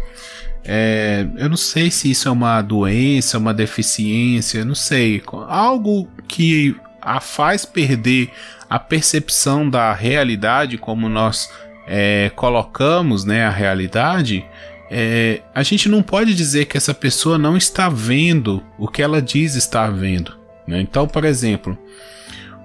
é, 0.63 1.27
eu 1.37 1.49
não 1.49 1.57
sei 1.57 1.91
se 1.91 2.09
isso 2.09 2.27
é 2.27 2.31
uma 2.31 2.61
doença, 2.61 3.37
uma 3.37 3.53
deficiência, 3.53 4.65
não 4.65 4.73
sei, 4.75 5.21
algo 5.47 6.09
que 6.27 6.75
a 7.01 7.19
faz 7.19 7.65
perder 7.65 8.31
a 8.69 8.79
percepção 8.79 9.69
da 9.69 9.93
realidade 9.93 10.77
como 10.77 11.07
nós 11.07 11.51
é, 11.87 12.31
colocamos 12.35 13.23
né, 13.23 13.45
a 13.45 13.49
realidade, 13.49 14.45
é, 14.89 15.41
a 15.53 15.63
gente 15.63 15.89
não 15.89 16.01
pode 16.01 16.33
dizer 16.33 16.65
que 16.65 16.77
essa 16.77 16.93
pessoa 16.93 17.37
não 17.37 17.57
está 17.57 17.89
vendo 17.89 18.63
o 18.77 18.87
que 18.87 19.01
ela 19.01 19.21
diz 19.21 19.55
estar 19.55 19.91
vendo. 19.91 20.37
Né? 20.67 20.81
Então, 20.81 21.07
por 21.07 21.25
exemplo, 21.25 21.77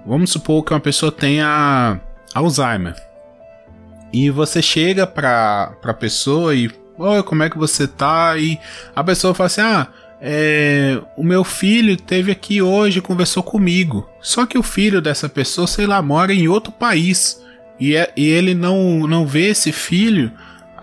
vamos 0.05 0.31
supor 0.31 0.63
que 0.63 0.73
uma 0.73 0.79
pessoa 0.79 1.11
tenha 1.11 1.99
Alzheimer 2.33 2.95
e 4.13 4.29
você 4.29 4.61
chega 4.61 5.07
para 5.07 5.75
a 5.83 5.93
pessoa 5.93 6.55
e 6.55 6.69
Oi, 6.97 7.23
como 7.23 7.41
é 7.41 7.49
que 7.49 7.57
você 7.57 7.87
tá? 7.87 8.37
E 8.37 8.59
a 8.95 9.03
pessoa 9.03 9.33
fala 9.33 9.47
assim: 9.47 9.61
Ah, 9.61 9.87
é, 10.21 11.01
o 11.17 11.23
meu 11.23 11.43
filho 11.43 11.97
teve 11.97 12.31
aqui 12.31 12.61
hoje, 12.61 13.01
conversou 13.01 13.41
comigo. 13.41 14.07
Só 14.21 14.45
que 14.45 14.57
o 14.57 14.63
filho 14.63 15.01
dessa 15.01 15.27
pessoa, 15.27 15.65
sei 15.65 15.87
lá, 15.87 16.01
mora 16.01 16.33
em 16.33 16.47
outro 16.47 16.71
país 16.71 17.41
e, 17.79 17.95
é, 17.95 18.13
e 18.15 18.27
ele 18.27 18.53
não, 18.53 19.07
não 19.07 19.25
vê 19.25 19.47
esse 19.47 19.71
filho 19.71 20.31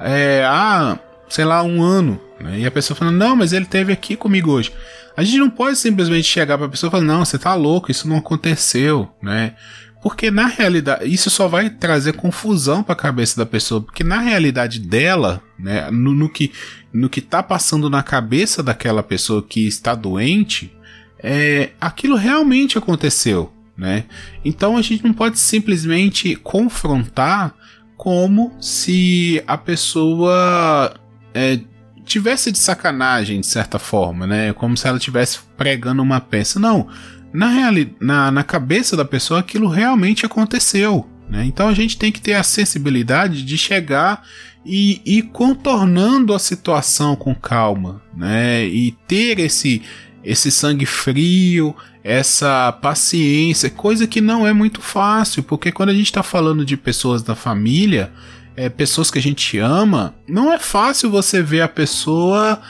é, 0.00 0.44
há 0.44 0.98
sei 1.28 1.44
lá, 1.44 1.62
um 1.62 1.82
ano. 1.82 2.20
Né? 2.40 2.60
E 2.60 2.66
a 2.66 2.70
pessoa 2.70 2.96
falando, 2.96 3.16
não, 3.16 3.36
mas 3.36 3.52
ele 3.52 3.66
teve 3.66 3.92
aqui 3.92 4.16
comigo 4.16 4.50
hoje. 4.50 4.72
A 5.16 5.22
gente 5.22 5.38
não 5.38 5.50
pode 5.50 5.76
simplesmente 5.76 6.24
chegar 6.24 6.56
para 6.56 6.66
a 6.66 6.70
pessoa 6.70 6.88
e 6.88 6.90
falar, 6.92 7.04
não, 7.04 7.24
você 7.24 7.38
tá 7.38 7.54
louco, 7.54 7.90
isso 7.90 8.08
não 8.08 8.18
aconteceu, 8.18 9.08
né? 9.20 9.54
Porque 10.02 10.30
na 10.30 10.46
realidade, 10.46 11.12
isso 11.12 11.28
só 11.28 11.48
vai 11.48 11.70
trazer 11.70 12.14
confusão 12.14 12.82
para 12.82 12.92
a 12.92 12.96
cabeça 12.96 13.36
da 13.36 13.44
pessoa, 13.44 13.80
porque 13.80 14.04
na 14.04 14.18
realidade 14.18 14.78
dela, 14.78 15.42
né, 15.58 15.90
no, 15.90 16.14
no, 16.14 16.28
que 16.28 16.52
no 16.92 17.08
que 17.08 17.20
tá 17.20 17.42
passando 17.42 17.90
na 17.90 18.02
cabeça 18.02 18.62
daquela 18.62 19.02
pessoa 19.02 19.42
que 19.42 19.66
está 19.66 19.94
doente, 19.94 20.72
é, 21.18 21.70
aquilo 21.80 22.16
realmente 22.16 22.78
aconteceu, 22.78 23.52
né? 23.76 24.04
Então 24.44 24.76
a 24.76 24.82
gente 24.82 25.04
não 25.04 25.12
pode 25.12 25.38
simplesmente 25.38 26.36
confrontar 26.36 27.54
como 27.96 28.56
se 28.60 29.42
a 29.46 29.58
pessoa 29.58 30.94
é, 31.34 31.58
tivesse 32.04 32.50
de 32.50 32.58
sacanagem, 32.58 33.40
de 33.40 33.46
certa 33.46 33.78
forma, 33.78 34.26
né? 34.26 34.52
Como 34.52 34.76
se 34.76 34.86
ela 34.86 34.96
estivesse 34.96 35.40
pregando 35.56 36.02
uma 36.02 36.20
peça. 36.20 36.60
Não. 36.60 36.88
Na, 37.32 37.48
reali 37.48 37.94
na, 38.00 38.30
na 38.30 38.42
cabeça 38.42 38.96
da 38.96 39.04
pessoa, 39.04 39.40
aquilo 39.40 39.68
realmente 39.68 40.24
aconteceu. 40.24 41.06
Né? 41.28 41.44
Então 41.44 41.68
a 41.68 41.74
gente 41.74 41.96
tem 41.96 42.10
que 42.10 42.20
ter 42.20 42.34
a 42.34 42.42
sensibilidade 42.42 43.44
de 43.44 43.58
chegar 43.58 44.22
e 44.64 45.00
ir 45.04 45.22
contornando 45.22 46.34
a 46.34 46.38
situação 46.38 47.16
com 47.16 47.34
calma, 47.34 48.02
né? 48.14 48.66
E 48.66 48.92
ter 49.06 49.38
esse, 49.38 49.82
esse 50.22 50.50
sangue 50.50 50.84
frio, 50.84 51.74
essa 52.02 52.72
paciência, 52.72 53.70
coisa 53.70 54.06
que 54.06 54.20
não 54.20 54.46
é 54.46 54.52
muito 54.52 54.80
fácil, 54.80 55.42
porque 55.42 55.72
quando 55.72 55.90
a 55.90 55.94
gente 55.94 56.06
está 56.06 56.22
falando 56.22 56.64
de 56.64 56.76
pessoas 56.76 57.22
da 57.22 57.34
família, 57.34 58.12
é, 58.56 58.68
pessoas 58.68 59.10
que 59.10 59.18
a 59.18 59.22
gente 59.22 59.56
ama, 59.58 60.14
não 60.28 60.52
é 60.52 60.58
fácil 60.58 61.10
você 61.10 61.40
ver 61.40 61.60
a 61.60 61.68
pessoa 61.68 62.60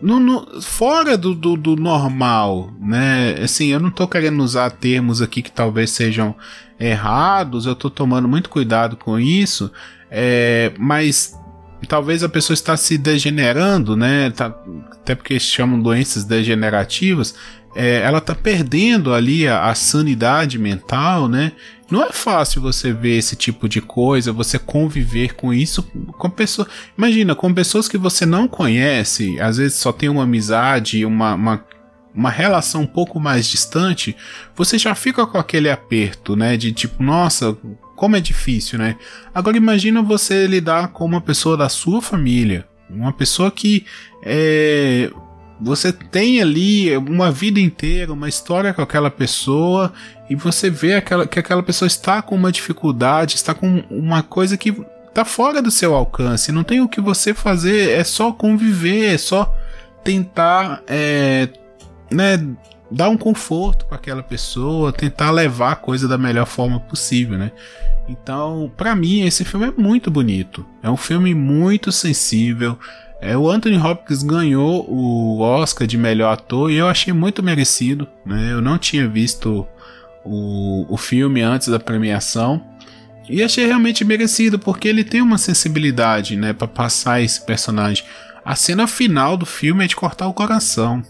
no, 0.00 0.18
no, 0.18 0.62
fora 0.62 1.16
do, 1.16 1.34
do, 1.34 1.56
do, 1.56 1.76
normal, 1.76 2.72
né? 2.80 3.36
Assim, 3.42 3.66
eu 3.68 3.80
não 3.80 3.90
tô 3.90 4.08
querendo 4.08 4.42
usar 4.42 4.70
termos 4.70 5.20
aqui 5.20 5.42
que 5.42 5.52
talvez 5.52 5.90
sejam 5.90 6.34
errados, 6.78 7.66
eu 7.66 7.74
tô 7.74 7.90
tomando 7.90 8.26
muito 8.26 8.48
cuidado 8.48 8.96
com 8.96 9.20
isso, 9.20 9.70
é, 10.10 10.72
mas 10.78 11.38
talvez 11.86 12.22
a 12.24 12.28
pessoa 12.28 12.54
está 12.54 12.76
se 12.76 12.96
degenerando, 12.96 13.96
né? 13.96 14.30
Tá, 14.30 14.54
até 14.92 15.14
porque 15.14 15.38
chamam 15.38 15.80
doenças 15.80 16.24
degenerativas, 16.24 17.34
é, 17.74 18.00
ela 18.02 18.20
tá 18.20 18.34
perdendo 18.34 19.12
ali 19.12 19.46
a, 19.46 19.66
a, 19.66 19.74
sanidade 19.74 20.58
mental, 20.58 21.28
né? 21.28 21.52
Não 21.90 22.04
é 22.04 22.12
fácil 22.12 22.62
você 22.62 22.92
ver 22.92 23.18
esse 23.18 23.34
tipo 23.34 23.68
de 23.68 23.80
coisa, 23.80 24.32
você 24.32 24.58
conviver 24.58 25.34
com 25.34 25.52
isso 25.52 25.82
com 26.16 26.30
pessoas. 26.30 26.68
Imagina, 26.96 27.34
com 27.34 27.52
pessoas 27.52 27.88
que 27.88 27.98
você 27.98 28.24
não 28.24 28.46
conhece, 28.46 29.40
às 29.40 29.56
vezes 29.56 29.78
só 29.78 29.92
tem 29.92 30.08
uma 30.08 30.22
amizade, 30.22 31.04
uma, 31.04 31.34
uma, 31.34 31.64
uma 32.14 32.30
relação 32.30 32.82
um 32.82 32.86
pouco 32.86 33.18
mais 33.18 33.48
distante, 33.48 34.16
você 34.54 34.78
já 34.78 34.94
fica 34.94 35.26
com 35.26 35.36
aquele 35.36 35.68
aperto, 35.68 36.36
né? 36.36 36.56
De 36.56 36.72
tipo, 36.72 37.02
nossa, 37.02 37.56
como 37.96 38.16
é 38.16 38.20
difícil, 38.20 38.78
né? 38.78 38.96
Agora 39.34 39.56
imagina 39.56 40.00
você 40.00 40.46
lidar 40.46 40.88
com 40.88 41.04
uma 41.04 41.20
pessoa 41.20 41.56
da 41.56 41.68
sua 41.68 42.00
família, 42.00 42.68
uma 42.88 43.12
pessoa 43.12 43.50
que 43.50 43.84
é, 44.22 45.10
você 45.60 45.92
tem 45.92 46.40
ali 46.40 46.96
uma 46.96 47.30
vida 47.30 47.60
inteira, 47.60 48.12
uma 48.12 48.28
história 48.28 48.72
com 48.72 48.80
aquela 48.80 49.10
pessoa, 49.10 49.92
e 50.28 50.34
você 50.34 50.70
vê 50.70 50.94
aquela, 50.94 51.26
que 51.26 51.38
aquela 51.38 51.62
pessoa 51.62 51.86
está 51.86 52.22
com 52.22 52.34
uma 52.34 52.50
dificuldade, 52.50 53.34
está 53.34 53.52
com 53.52 53.84
uma 53.90 54.22
coisa 54.22 54.56
que 54.56 54.74
está 55.08 55.24
fora 55.24 55.60
do 55.60 55.70
seu 55.70 55.94
alcance. 55.94 56.52
Não 56.52 56.64
tem 56.64 56.80
o 56.80 56.88
que 56.88 57.00
você 57.00 57.34
fazer, 57.34 57.90
é 57.90 58.04
só 58.04 58.32
conviver, 58.32 59.14
é 59.14 59.18
só 59.18 59.54
tentar 60.02 60.82
é, 60.86 61.48
né, 62.10 62.42
dar 62.90 63.08
um 63.08 63.16
conforto 63.16 63.84
para 63.84 63.96
aquela 63.96 64.22
pessoa, 64.22 64.92
tentar 64.92 65.30
levar 65.30 65.72
a 65.72 65.76
coisa 65.76 66.08
da 66.08 66.16
melhor 66.16 66.46
forma 66.46 66.80
possível, 66.80 67.38
né? 67.38 67.52
Então, 68.08 68.72
para 68.76 68.96
mim, 68.96 69.22
esse 69.22 69.44
filme 69.44 69.68
é 69.68 69.70
muito 69.70 70.10
bonito. 70.10 70.66
É 70.82 70.90
um 70.90 70.96
filme 70.96 71.32
muito 71.34 71.92
sensível. 71.92 72.76
É, 73.20 73.36
o 73.36 73.50
Anthony 73.50 73.76
Hopkins 73.76 74.22
ganhou 74.22 74.88
o 74.88 75.40
Oscar 75.40 75.86
de 75.86 75.98
melhor 75.98 76.32
ator 76.32 76.70
e 76.70 76.76
eu 76.76 76.88
achei 76.88 77.12
muito 77.12 77.42
merecido. 77.42 78.08
Né? 78.24 78.52
Eu 78.52 78.62
não 78.62 78.78
tinha 78.78 79.06
visto 79.06 79.66
o, 80.24 80.86
o 80.88 80.96
filme 80.96 81.42
antes 81.42 81.68
da 81.68 81.78
premiação 81.78 82.64
e 83.28 83.42
achei 83.42 83.66
realmente 83.66 84.04
merecido 84.04 84.58
porque 84.58 84.88
ele 84.88 85.04
tem 85.04 85.20
uma 85.20 85.38
sensibilidade 85.38 86.34
né, 86.36 86.52
para 86.52 86.66
passar 86.66 87.20
esse 87.20 87.44
personagem. 87.44 88.04
A 88.44 88.56
cena 88.56 88.86
final 88.86 89.36
do 89.36 89.44
filme 89.44 89.84
é 89.84 89.86
de 89.86 89.94
cortar 89.94 90.26
o 90.26 90.34
coração. 90.34 91.02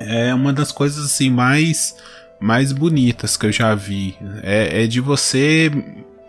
É 0.00 0.34
uma 0.34 0.52
das 0.52 0.72
coisas 0.72 1.06
assim 1.06 1.30
mais 1.30 1.94
mais 2.40 2.72
bonitas 2.72 3.36
que 3.36 3.46
eu 3.46 3.52
já 3.52 3.72
vi. 3.72 4.16
É, 4.42 4.82
é 4.82 4.86
de 4.88 5.00
você 5.00 5.70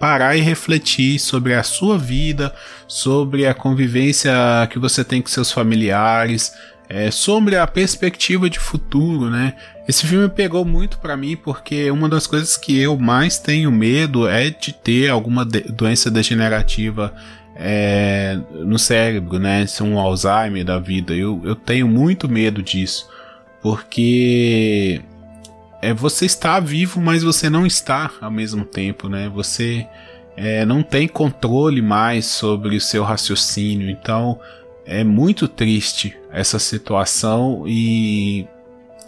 parar 0.04 0.36
e 0.36 0.42
refletir 0.42 1.18
sobre 1.18 1.54
a 1.54 1.64
sua 1.64 1.98
vida, 1.98 2.54
sobre 2.90 3.48
a 3.48 3.54
convivência 3.54 4.34
que 4.70 4.78
você 4.78 5.02
tem 5.02 5.22
com 5.22 5.30
seus 5.30 5.50
familiares, 5.50 6.54
é, 6.90 7.10
sobre 7.10 7.56
a 7.56 7.66
perspectiva 7.66 8.50
de 8.50 8.60
futuro, 8.60 9.30
né? 9.30 9.54
Esse 9.88 10.06
filme 10.06 10.28
pegou 10.28 10.66
muito 10.66 10.98
para 10.98 11.16
mim 11.16 11.38
porque 11.38 11.90
uma 11.90 12.10
das 12.10 12.28
coisas 12.28 12.58
que 12.58 12.78
eu 12.78 13.00
mais 13.00 13.40
tenho 13.40 13.72
medo 13.72 14.28
é 14.28 14.50
de 14.50 14.74
ter 14.74 15.10
alguma 15.10 15.46
de 15.46 15.62
doença 15.62 16.12
degenerativa 16.12 17.14
é, 17.56 18.38
no 18.52 18.78
cérebro, 18.78 19.40
né? 19.40 19.66
Se 19.66 19.84
um 19.84 19.98
Alzheimer 19.98 20.66
da 20.66 20.80
vida. 20.80 21.14
Eu, 21.14 21.42
eu 21.46 21.56
tenho 21.56 21.88
muito 21.88 22.28
medo 22.28 22.62
disso 22.62 23.10
porque 23.62 25.02
é 25.84 25.94
você 25.94 26.26
está 26.26 26.62
vivo, 26.62 27.02
mas 27.02 27.24
você 27.24 27.50
não 27.50 27.66
está 27.66 28.10
ao 28.22 28.32
mesmo 28.32 28.64
tempo, 28.64 29.10
né? 29.10 29.28
Você 29.28 29.86
é, 30.38 30.66
não 30.66 30.82
tem 30.82 31.10
controle 31.10 31.82
mais 31.82 32.26
sobre 32.26 32.78
o 32.78 32.82
seu 32.82 33.04
raciocínio. 33.04 33.90
Então 33.90 34.40
é 34.86 35.04
muito 35.04 35.46
triste 35.46 36.18
essa 36.32 36.58
situação 36.58 37.66
e, 37.68 38.48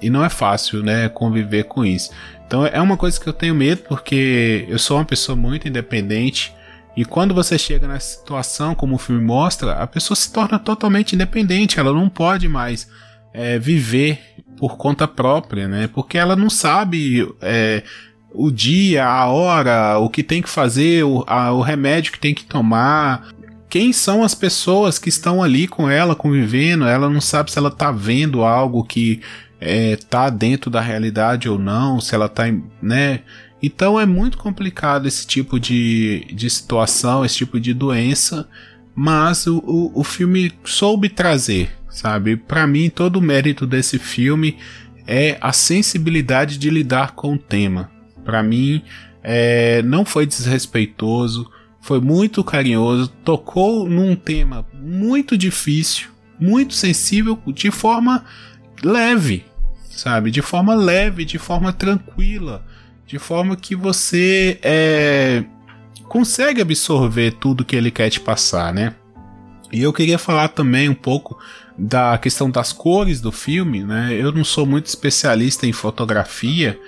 e 0.01 0.09
não 0.09 0.23
é 0.23 0.27
fácil, 0.27 0.83
né? 0.83 1.07
Conviver 1.07 1.63
com 1.63 1.85
isso. 1.85 2.11
Então 2.45 2.65
é 2.65 2.81
uma 2.81 2.97
coisa 2.97 3.17
que 3.17 3.27
eu 3.27 3.33
tenho 3.33 3.55
medo 3.55 3.83
porque 3.87 4.65
eu 4.67 4.77
sou 4.77 4.97
uma 4.97 5.05
pessoa 5.05 5.35
muito 5.35 5.69
independente. 5.69 6.53
E 6.97 7.05
quando 7.05 7.33
você 7.33 7.57
chega 7.57 7.87
nessa 7.87 8.17
situação, 8.17 8.75
como 8.75 8.95
o 8.95 8.99
filme 8.99 9.23
mostra, 9.23 9.73
a 9.73 9.87
pessoa 9.87 10.15
se 10.15 10.31
torna 10.31 10.59
totalmente 10.59 11.15
independente, 11.15 11.79
ela 11.79 11.93
não 11.93 12.09
pode 12.09 12.49
mais 12.49 12.89
é, 13.33 13.57
viver 13.59 14.34
por 14.65 14.77
conta 14.77 15.07
própria, 15.07 15.67
né? 15.67 15.87
Porque 15.87 16.17
ela 16.17 16.35
não 16.35 16.49
sabe 16.49 17.31
é, 17.39 17.83
o 18.33 18.49
dia, 18.49 19.05
a 19.05 19.27
hora, 19.27 19.99
o 19.99 20.09
que 20.09 20.23
tem 20.23 20.41
que 20.41 20.49
fazer, 20.49 21.03
o, 21.03 21.23
a, 21.27 21.51
o 21.51 21.61
remédio 21.61 22.11
que 22.11 22.19
tem 22.19 22.33
que 22.33 22.45
tomar. 22.45 23.27
Quem 23.69 23.93
são 23.93 24.23
as 24.23 24.33
pessoas 24.33 24.97
que 24.97 25.07
estão 25.07 25.43
ali 25.43 25.67
com 25.67 25.87
ela 25.87 26.15
convivendo? 26.15 26.85
Ela 26.85 27.07
não 27.07 27.21
sabe 27.21 27.51
se 27.51 27.59
ela 27.59 27.69
tá 27.69 27.91
vendo 27.91 28.43
algo 28.43 28.83
que 28.83 29.21
é, 29.61 29.97
tá 29.97 30.31
dentro 30.31 30.71
da 30.71 30.81
realidade 30.81 31.47
ou 31.47 31.59
não, 31.59 32.01
se 32.01 32.15
ela 32.15 32.27
tá, 32.27 32.45
né? 32.81 33.19
Então 33.61 33.99
é 33.99 34.05
muito 34.07 34.35
complicado 34.35 35.07
esse 35.07 35.27
tipo 35.27 35.59
de, 35.59 36.25
de 36.33 36.49
situação, 36.49 37.23
esse 37.23 37.37
tipo 37.37 37.59
de 37.59 37.71
doença, 37.71 38.49
mas 38.95 39.45
o, 39.45 39.59
o, 39.59 39.99
o 39.99 40.03
filme 40.03 40.51
soube 40.63 41.07
trazer 41.07 41.69
sabe? 41.95 42.35
Para 42.35 42.67
mim, 42.67 42.89
todo 42.89 43.15
o 43.15 43.21
mérito 43.21 43.65
desse 43.65 43.97
filme 43.97 44.57
é 45.07 45.37
a 45.39 45.53
sensibilidade 45.53 46.57
de 46.57 46.69
lidar 46.69 47.13
com 47.13 47.35
o 47.35 47.39
tema. 47.39 47.89
Para 48.25 48.43
mim, 48.43 48.83
é, 49.23 49.81
não 49.81 50.03
foi 50.03 50.25
desrespeitoso, 50.25 51.49
foi 51.79 52.01
muito 52.01 52.43
carinhoso, 52.43 53.07
tocou 53.23 53.87
num 53.87 54.13
tema 54.13 54.67
muito 54.73 55.37
difícil, 55.37 56.09
muito 56.37 56.73
sensível, 56.73 57.39
de 57.47 57.71
forma 57.71 58.25
leve, 58.83 59.45
sabe? 59.89 60.31
De 60.31 60.41
forma 60.41 60.75
leve, 60.75 61.23
de 61.23 61.37
forma 61.37 61.71
tranquila, 61.71 62.65
de 63.07 63.17
forma 63.17 63.55
que 63.55 63.73
você 63.73 64.59
é, 64.61 65.45
consegue 66.09 66.61
absorver 66.61 67.35
tudo 67.39 67.63
que 67.63 67.75
ele 67.75 67.89
quer 67.89 68.09
te 68.09 68.19
passar, 68.19 68.73
né? 68.73 68.95
E 69.75 69.81
eu 69.83 69.91
queria 69.91 70.17
falar 70.17 70.47
também 70.47 70.87
um 70.87 70.95
pouco 70.95 71.37
da 71.77 72.17
questão 72.17 72.49
das 72.49 72.71
cores 72.71 73.19
do 73.19 73.29
filme, 73.29 73.83
né? 73.83 74.13
Eu 74.13 74.31
não 74.31 74.45
sou 74.45 74.65
muito 74.65 74.85
especialista 74.85 75.67
em 75.67 75.73
fotografia, 75.73 76.79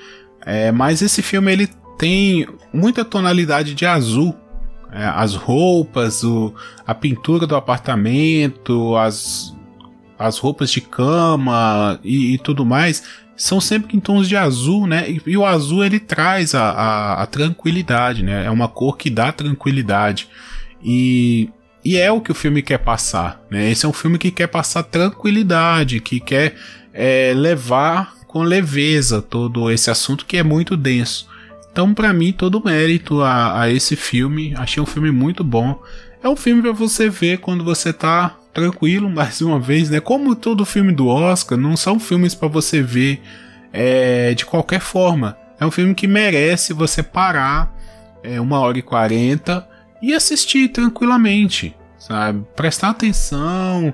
é, 0.45 0.71
mas 0.71 1.01
esse 1.01 1.21
filme 1.21 1.51
ele 1.51 1.69
tem 1.97 2.47
muita 2.71 3.03
tonalidade 3.03 3.73
de 3.73 3.85
azul. 3.85 4.33
É, 4.89 5.03
as 5.03 5.35
roupas, 5.35 6.23
o, 6.23 6.55
a 6.85 6.95
pintura 6.95 7.45
do 7.45 7.57
apartamento, 7.57 8.95
as, 8.95 9.53
as 10.17 10.37
roupas 10.37 10.71
de 10.71 10.79
cama 10.79 11.99
e, 12.05 12.35
e 12.35 12.37
tudo 12.37 12.65
mais 12.65 13.03
são 13.35 13.59
sempre 13.59 13.97
em 13.97 13.99
tons 13.99 14.29
de 14.29 14.37
azul, 14.37 14.87
né? 14.87 15.11
E, 15.11 15.21
e 15.27 15.37
o 15.37 15.45
azul 15.45 15.83
ele 15.83 15.99
traz 15.99 16.55
a, 16.55 16.69
a, 16.69 17.23
a, 17.23 17.25
tranquilidade, 17.25 18.23
né? 18.23 18.45
É 18.45 18.49
uma 18.49 18.69
cor 18.69 18.95
que 18.95 19.09
dá 19.09 19.33
tranquilidade. 19.33 20.29
E 20.81 21.49
E 21.87 21.95
é 21.95 22.11
o 22.11 22.19
que 22.19 22.33
o 22.33 22.35
filme 22.35 22.61
quer 22.61 22.79
passar, 22.79 23.41
né? 23.49 23.71
Esse 23.71 23.85
é 23.85 23.89
um 23.89 23.93
filme 23.93 24.17
que 24.17 24.29
quer 24.29 24.47
passar 24.47 24.83
tranquilidade, 24.83 26.01
que 26.01 26.19
quer 26.19 26.53
é, 26.93 27.31
levar 27.33 28.13
com 28.27 28.41
leveza 28.41 29.21
todo 29.21 29.71
esse 29.71 29.89
assunto 29.89 30.25
que 30.25 30.35
é 30.35 30.43
muito 30.43 30.75
denso. 30.75 31.29
Então, 31.71 31.93
para 31.93 32.11
mim, 32.11 32.33
todo 32.33 32.61
mérito 32.61 33.21
a, 33.21 33.61
a, 33.61 33.71
esse 33.71 33.95
filme. 33.95 34.53
Achei 34.57 34.83
um 34.83 34.85
filme 34.85 35.11
muito 35.11 35.45
bom. 35.45 35.81
É 36.21 36.27
um 36.27 36.35
filme 36.35 36.61
para 36.61 36.73
você 36.73 37.07
ver 37.09 37.37
quando 37.37 37.63
você 37.63 37.93
tá 37.93 38.35
tranquilo, 38.53 39.07
mais 39.09 39.39
uma 39.39 39.57
vez, 39.57 39.89
né? 39.89 40.01
Como 40.01 40.35
todo 40.35 40.65
filme 40.65 40.91
do 40.91 41.07
Oscar, 41.07 41.57
não 41.57 41.77
são 41.77 41.97
filmes 41.97 42.35
para 42.35 42.49
você 42.49 42.81
ver 42.81 43.21
é, 43.71 44.33
de 44.33 44.45
qualquer 44.45 44.81
forma. 44.81 45.37
É 45.57 45.65
um 45.65 45.71
filme 45.71 45.95
que 45.95 46.05
merece 46.05 46.73
você 46.73 47.01
parar 47.01 47.73
é, 48.21 48.41
uma 48.41 48.59
hora 48.59 48.77
e 48.77 48.81
quarenta 48.81 49.65
e 50.01 50.13
assistir 50.13 50.69
tranquilamente, 50.69 51.75
sabe? 51.97 52.45
Prestar 52.55 52.89
atenção, 52.89 53.93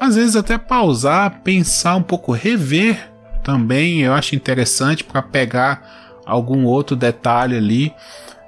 às 0.00 0.16
vezes 0.16 0.34
até 0.34 0.56
pausar, 0.56 1.40
pensar 1.42 1.96
um 1.96 2.02
pouco, 2.02 2.32
rever 2.32 3.10
também. 3.42 4.00
Eu 4.00 4.14
acho 4.14 4.34
interessante 4.34 5.04
para 5.04 5.20
pegar 5.20 6.20
algum 6.24 6.64
outro 6.64 6.96
detalhe 6.96 7.56
ali. 7.56 7.94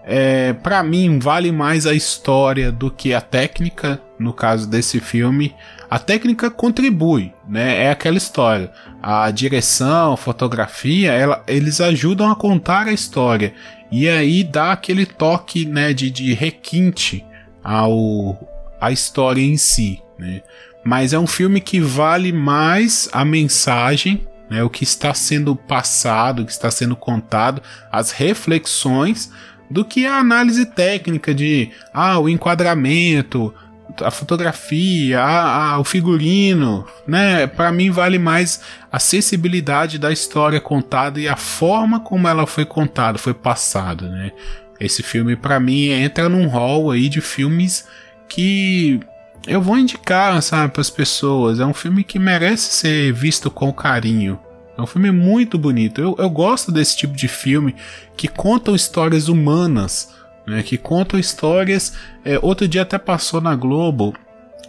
É, 0.05 0.53
para 0.53 0.83
mim 0.83 1.21
vale 1.21 1.53
mais 1.53 1.87
a 1.87 1.95
história 1.95 2.73
do 2.73 2.91
que 2.91 3.15
a 3.15 3.21
técnica 3.21 4.03
no 4.19 4.33
caso 4.33 4.69
desse 4.69 4.99
filme 4.99 5.55
a 5.89 5.97
técnica 5.97 6.51
contribui 6.51 7.33
né 7.47 7.85
é 7.85 7.91
aquela 7.93 8.17
história 8.17 8.73
a 9.01 9.31
direção 9.31 10.15
a 10.15 10.17
fotografia 10.17 11.13
ela, 11.13 11.45
eles 11.47 11.81
ajudam 11.81 12.29
a 12.29 12.35
contar 12.35 12.89
a 12.89 12.93
história 12.93 13.55
e 13.93 14.09
aí 14.09 14.43
dá 14.43 14.73
aquele 14.73 15.07
toque 15.07 15.65
né 15.65 15.93
de, 15.93 16.11
de 16.11 16.33
requinte 16.33 17.25
ao 17.63 18.49
a 18.81 18.91
história 18.91 19.43
em 19.43 19.57
si 19.57 20.03
né. 20.19 20.43
Mas 20.85 21.13
é 21.13 21.19
um 21.19 21.29
filme 21.29 21.61
que 21.61 21.79
vale 21.79 22.33
mais 22.33 23.09
a 23.13 23.25
mensagem 23.25 24.27
né, 24.53 24.63
o 24.63 24.69
que 24.69 24.85
está 24.85 25.15
sendo 25.15 25.57
passado, 25.57 26.43
o 26.43 26.45
que 26.45 26.53
está 26.53 26.71
sendo 26.71 26.95
contado, 26.95 27.63
as 27.91 28.11
reflexões 28.11 29.33
do 29.71 29.83
que 29.83 30.05
a 30.05 30.19
análise 30.19 30.67
técnica 30.67 31.35
de 31.35 31.71
ah, 31.95 32.19
o 32.19 32.29
enquadramento, 32.29 33.55
a 34.01 34.11
fotografia, 34.11 35.21
ah, 35.21 35.73
ah, 35.73 35.79
o 35.79 35.85
figurino, 35.85 36.87
né? 37.07 37.47
Para 37.47 37.73
mim 37.73 37.91
vale 37.91 38.19
mais 38.19 38.61
a 38.91 38.99
sensibilidade 38.99 39.99
da 39.99 40.13
história 40.13 40.61
contada 40.61 41.21
e 41.21 41.29
a 41.29 41.37
forma 41.37 42.01
como 42.01 42.29
ela 42.29 42.47
foi 42.47 42.65
contada, 42.65 43.19
foi 43.19 43.35
passada, 43.35 44.09
né? 44.09 44.33
Esse 44.81 45.03
filme 45.03 45.37
para 45.37 45.61
mim 45.61 45.89
entra 45.91 46.29
num 46.29 46.49
hall 46.49 46.91
aí 46.91 47.09
de 47.09 47.21
filmes 47.21 47.87
que 48.29 49.01
eu 49.47 49.61
vou 49.61 49.79
indicar, 49.79 50.41
sabe, 50.43 50.73
para 50.73 50.81
as 50.81 50.91
pessoas. 50.91 51.61
É 51.61 51.67
um 51.67 51.75
filme 51.75 52.05
que 52.05 52.19
merece 52.19 52.73
ser 52.73 53.13
visto 53.13 53.51
com 53.51 53.73
carinho. 53.73 54.39
É 54.77 54.81
um 54.81 54.87
filme 54.87 55.11
muito 55.11 55.59
bonito. 55.59 56.01
Eu, 56.01 56.17
eu 56.19 56.31
gosto 56.31 56.73
desse 56.73 56.97
tipo 56.97 57.15
de 57.15 57.29
filme 57.29 57.75
que 58.17 58.29
contam 58.29 58.75
histórias 58.75 59.29
humanas, 59.29 60.11
né? 60.47 60.63
Que 60.63 60.77
contam 60.77 61.19
histórias. 61.19 61.95
É, 62.25 62.39
outro 62.41 62.67
dia 62.67 62.83
até 62.83 62.99
passou 62.99 63.41
na 63.41 63.55
Globo 63.55 64.15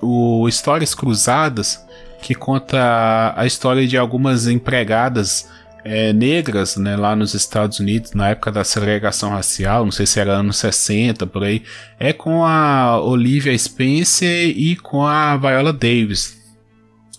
o 0.01 0.47
Histórias 0.47 0.93
Cruzadas, 0.93 1.83
que 2.21 2.35
conta 2.35 3.33
a 3.35 3.45
história 3.45 3.87
de 3.87 3.97
algumas 3.97 4.47
empregadas 4.47 5.49
é, 5.83 6.13
negras 6.13 6.77
né, 6.77 6.95
lá 6.95 7.15
nos 7.15 7.33
Estados 7.33 7.79
Unidos, 7.79 8.13
na 8.13 8.29
época 8.29 8.51
da 8.51 8.63
segregação 8.63 9.31
racial, 9.31 9.83
não 9.83 9.91
sei 9.91 10.05
se 10.05 10.19
era 10.19 10.33
anos 10.33 10.57
60 10.57 11.27
por 11.27 11.43
aí, 11.43 11.63
é 11.99 12.13
com 12.13 12.45
a 12.45 12.99
Olivia 13.01 13.57
Spencer 13.57 14.49
e 14.49 14.75
com 14.75 15.05
a 15.05 15.35
Viola 15.37 15.73
Davis. 15.73 16.41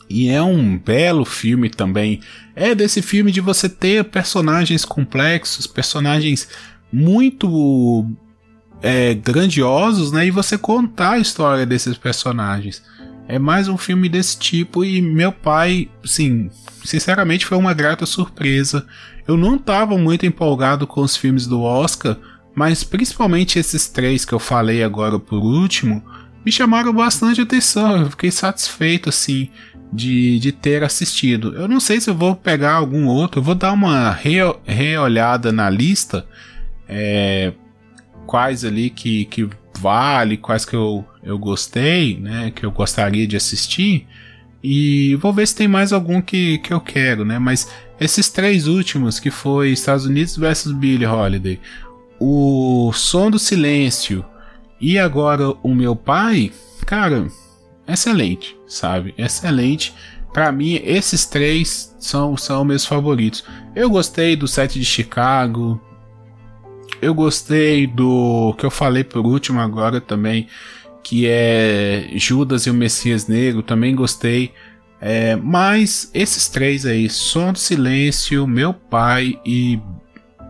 E 0.08 0.28
é 0.28 0.42
um 0.42 0.78
belo 0.78 1.24
filme 1.24 1.70
também. 1.70 2.20
É 2.54 2.74
desse 2.74 3.00
filme 3.00 3.32
de 3.32 3.40
você 3.40 3.68
ter 3.68 4.04
personagens 4.04 4.84
complexos, 4.84 5.66
personagens 5.66 6.48
muito 6.92 8.06
é, 8.84 9.14
grandiosos, 9.14 10.12
né? 10.12 10.26
E 10.26 10.30
você 10.30 10.58
contar 10.58 11.12
a 11.12 11.18
história 11.18 11.64
desses 11.64 11.96
personagens. 11.96 12.82
É 13.26 13.38
mais 13.38 13.66
um 13.66 13.78
filme 13.78 14.10
desse 14.10 14.38
tipo 14.38 14.84
e 14.84 15.00
meu 15.00 15.32
pai, 15.32 15.88
sim, 16.04 16.50
sinceramente 16.84 17.46
foi 17.46 17.56
uma 17.56 17.72
grata 17.72 18.04
surpresa. 18.04 18.86
Eu 19.26 19.38
não 19.38 19.56
estava 19.56 19.96
muito 19.96 20.26
empolgado 20.26 20.86
com 20.86 21.00
os 21.00 21.16
filmes 21.16 21.46
do 21.46 21.62
Oscar, 21.62 22.18
mas 22.54 22.84
principalmente 22.84 23.58
esses 23.58 23.88
três 23.88 24.22
que 24.22 24.34
eu 24.34 24.38
falei 24.38 24.84
agora 24.84 25.18
por 25.18 25.38
último, 25.38 26.04
me 26.44 26.52
chamaram 26.52 26.92
bastante 26.92 27.40
atenção. 27.40 28.02
Eu 28.02 28.10
fiquei 28.10 28.30
satisfeito 28.30 29.08
assim 29.08 29.48
de, 29.90 30.38
de 30.38 30.52
ter 30.52 30.84
assistido. 30.84 31.54
Eu 31.54 31.66
não 31.66 31.80
sei 31.80 32.02
se 32.02 32.10
eu 32.10 32.14
vou 32.14 32.36
pegar 32.36 32.74
algum 32.74 33.06
outro, 33.06 33.40
eu 33.40 33.44
vou 33.44 33.54
dar 33.54 33.72
uma 33.72 34.10
re, 34.10 34.40
reolhada 34.66 35.50
na 35.50 35.70
lista, 35.70 36.26
é, 36.86 37.54
quais 38.26 38.64
ali 38.64 38.90
que, 38.90 39.24
que 39.26 39.48
vale, 39.78 40.36
quais 40.36 40.64
que 40.64 40.74
eu, 40.74 41.04
eu 41.22 41.38
gostei, 41.38 42.18
né, 42.18 42.52
que 42.54 42.64
eu 42.64 42.70
gostaria 42.70 43.26
de 43.26 43.36
assistir, 43.36 44.06
e 44.62 45.14
vou 45.16 45.32
ver 45.32 45.46
se 45.46 45.56
tem 45.56 45.68
mais 45.68 45.92
algum 45.92 46.22
que, 46.22 46.58
que 46.58 46.72
eu 46.72 46.80
quero, 46.80 47.24
né, 47.24 47.38
mas 47.38 47.68
esses 48.00 48.28
três 48.28 48.66
últimos, 48.66 49.20
que 49.20 49.30
foi 49.30 49.70
Estados 49.70 50.06
Unidos 50.06 50.36
versus 50.36 50.72
Billie 50.72 51.06
Holiday, 51.06 51.60
o 52.18 52.92
Som 52.92 53.30
do 53.30 53.38
Silêncio 53.38 54.24
e 54.80 54.98
agora 54.98 55.50
o 55.62 55.74
Meu 55.74 55.94
Pai, 55.94 56.52
cara, 56.86 57.26
excelente, 57.86 58.56
sabe? 58.66 59.14
Excelente. 59.16 59.94
Para 60.32 60.50
mim, 60.50 60.80
esses 60.84 61.24
três 61.26 61.94
são, 62.00 62.36
são 62.36 62.64
meus 62.64 62.84
favoritos. 62.84 63.44
Eu 63.74 63.88
gostei 63.88 64.34
do 64.34 64.48
set 64.48 64.78
de 64.78 64.84
Chicago. 64.84 65.80
Eu 67.04 67.12
gostei 67.12 67.86
do 67.86 68.54
que 68.56 68.64
eu 68.64 68.70
falei 68.70 69.04
por 69.04 69.26
último 69.26 69.60
agora 69.60 70.00
também, 70.00 70.48
que 71.02 71.26
é 71.28 72.08
Judas 72.14 72.64
e 72.64 72.70
o 72.70 72.74
Messias 72.74 73.26
Negro. 73.26 73.62
Também 73.62 73.94
gostei. 73.94 74.54
É, 74.98 75.36
mas 75.36 76.10
esses 76.14 76.48
três 76.48 76.86
aí, 76.86 77.10
Som 77.10 77.52
do 77.52 77.58
Silêncio, 77.58 78.46
Meu 78.46 78.72
Pai 78.72 79.38
e 79.44 79.78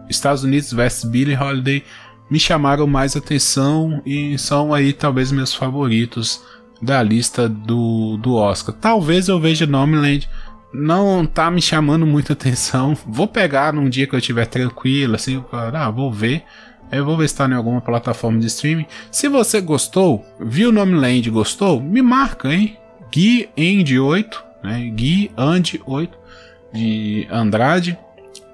Estados 0.08 0.44
Unidos 0.44 0.72
vs 0.72 1.02
Billie 1.06 1.36
Holiday, 1.36 1.82
me 2.30 2.38
chamaram 2.38 2.86
mais 2.86 3.16
atenção 3.16 4.00
e 4.06 4.38
são 4.38 4.72
aí 4.72 4.92
talvez 4.92 5.32
meus 5.32 5.52
favoritos 5.52 6.40
da 6.80 7.02
lista 7.02 7.48
do, 7.48 8.16
do 8.18 8.36
Oscar. 8.36 8.72
Talvez 8.80 9.26
eu 9.26 9.40
veja 9.40 9.66
Nomadland, 9.66 10.28
não 10.74 11.24
tá 11.24 11.50
me 11.50 11.62
chamando 11.62 12.04
muita 12.04 12.32
atenção. 12.32 12.96
Vou 13.06 13.28
pegar 13.28 13.72
num 13.72 13.88
dia 13.88 14.06
que 14.06 14.14
eu 14.14 14.18
estiver 14.18 14.46
tranquilo, 14.46 15.14
assim, 15.14 15.42
ah, 15.52 15.90
vou 15.90 16.12
ver. 16.12 16.42
Eu 16.90 17.04
vou 17.04 17.16
ver 17.16 17.28
se 17.28 17.34
está 17.34 17.48
em 17.48 17.54
alguma 17.54 17.80
plataforma 17.80 18.38
de 18.38 18.46
streaming. 18.46 18.86
Se 19.10 19.28
você 19.28 19.60
gostou, 19.60 20.24
viu 20.38 20.70
Nomadland 20.70 21.30
gostou, 21.30 21.80
me 21.80 22.02
marca, 22.02 22.52
hein? 22.52 22.76
Gui 23.10 23.48
End 23.56 23.98
8, 23.98 24.44
né? 24.62 24.90
Gui 24.94 25.30
And 25.36 25.62
8 25.86 26.18
de 26.72 27.26
Andrade. 27.30 27.98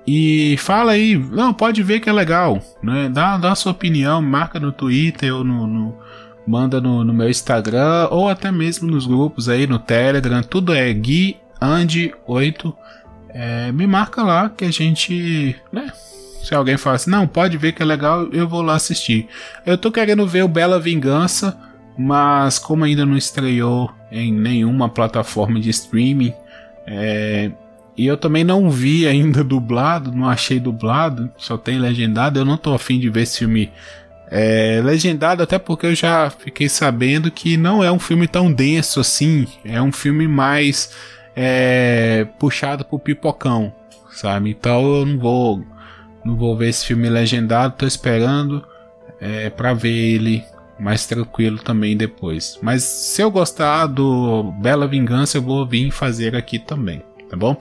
E 0.06 0.56
fala 0.58 0.92
aí, 0.92 1.16
não, 1.16 1.52
pode 1.52 1.82
ver 1.82 2.00
que 2.00 2.08
é 2.08 2.12
legal, 2.12 2.60
né? 2.82 3.08
Dá, 3.12 3.36
dá 3.36 3.54
sua 3.54 3.72
opinião, 3.72 4.20
marca 4.22 4.58
no 4.58 4.72
Twitter 4.72 5.34
ou 5.34 5.44
no, 5.44 5.66
no 5.66 5.98
manda 6.46 6.80
no, 6.80 7.04
no, 7.04 7.12
meu 7.12 7.28
Instagram 7.28 8.08
ou 8.10 8.28
até 8.28 8.50
mesmo 8.50 8.90
nos 8.90 9.06
grupos 9.06 9.48
aí 9.48 9.66
no 9.66 9.78
Telegram, 9.78 10.42
tudo 10.42 10.74
é 10.74 10.92
Gui 10.92 11.36
Andy 11.60 12.14
8. 12.26 12.76
É, 13.30 13.72
me 13.72 13.86
marca 13.86 14.22
lá 14.22 14.48
que 14.48 14.64
a 14.64 14.70
gente, 14.70 15.56
né? 15.72 15.92
Se 16.42 16.54
alguém 16.54 16.76
fala 16.76 16.96
assim, 16.96 17.10
não, 17.10 17.26
pode 17.26 17.56
ver 17.58 17.72
que 17.72 17.82
é 17.82 17.84
legal, 17.84 18.28
eu 18.32 18.48
vou 18.48 18.62
lá 18.62 18.74
assistir. 18.74 19.28
Eu 19.64 19.76
tô 19.76 19.92
querendo 19.92 20.26
ver 20.26 20.42
o 20.42 20.48
Bela 20.48 20.80
Vingança, 20.80 21.56
mas 21.98 22.58
como 22.58 22.84
ainda 22.84 23.04
não 23.04 23.16
estreou 23.16 23.92
em 24.10 24.32
nenhuma 24.32 24.88
plataforma 24.88 25.60
de 25.60 25.68
streaming, 25.68 26.32
é, 26.86 27.50
e 27.96 28.06
eu 28.06 28.16
também 28.16 28.42
não 28.44 28.70
vi 28.70 29.06
ainda 29.06 29.44
dublado, 29.44 30.10
não 30.10 30.28
achei 30.28 30.58
dublado, 30.58 31.30
só 31.36 31.58
tem 31.58 31.78
legendado. 31.78 32.38
Eu 32.38 32.44
não 32.44 32.56
tô 32.56 32.72
afim 32.72 32.98
de 32.98 33.10
ver 33.10 33.22
esse 33.22 33.38
filme 33.38 33.70
é, 34.30 34.80
legendado, 34.82 35.42
até 35.42 35.58
porque 35.58 35.86
eu 35.86 35.94
já 35.94 36.30
fiquei 36.30 36.68
sabendo 36.68 37.30
que 37.30 37.56
não 37.56 37.84
é 37.84 37.92
um 37.92 37.98
filme 37.98 38.26
tão 38.26 38.50
denso 38.50 39.00
assim. 39.00 39.46
É 39.64 39.82
um 39.82 39.92
filme 39.92 40.26
mais 40.26 40.94
é, 41.42 42.26
puxado 42.38 42.84
pro 42.84 42.98
pipocão, 42.98 43.72
sabe? 44.12 44.50
Então 44.50 44.96
eu 44.96 45.06
não 45.06 45.18
vou, 45.18 45.64
não 46.22 46.36
vou 46.36 46.54
ver 46.54 46.68
esse 46.68 46.84
filme 46.84 47.08
legendado. 47.08 47.76
Tô 47.78 47.86
esperando 47.86 48.62
é, 49.18 49.48
para 49.48 49.72
ver 49.72 49.88
ele 49.88 50.44
mais 50.78 51.06
tranquilo 51.06 51.58
também 51.58 51.96
depois. 51.96 52.58
Mas 52.60 52.82
se 52.82 53.22
eu 53.22 53.30
gostar 53.30 53.86
do 53.86 54.52
Bela 54.60 54.86
Vingança, 54.86 55.38
eu 55.38 55.42
vou 55.42 55.66
vir 55.66 55.90
fazer 55.90 56.36
aqui 56.36 56.58
também, 56.58 57.02
tá 57.30 57.38
bom? 57.38 57.56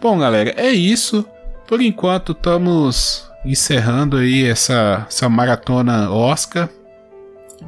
Bom, 0.00 0.18
galera, 0.20 0.54
é 0.56 0.70
isso. 0.70 1.26
Por 1.66 1.80
enquanto, 1.80 2.30
estamos 2.30 3.28
encerrando 3.44 4.18
aí 4.18 4.44
essa, 4.44 5.04
essa 5.08 5.28
maratona 5.28 6.12
Oscar. 6.12 6.68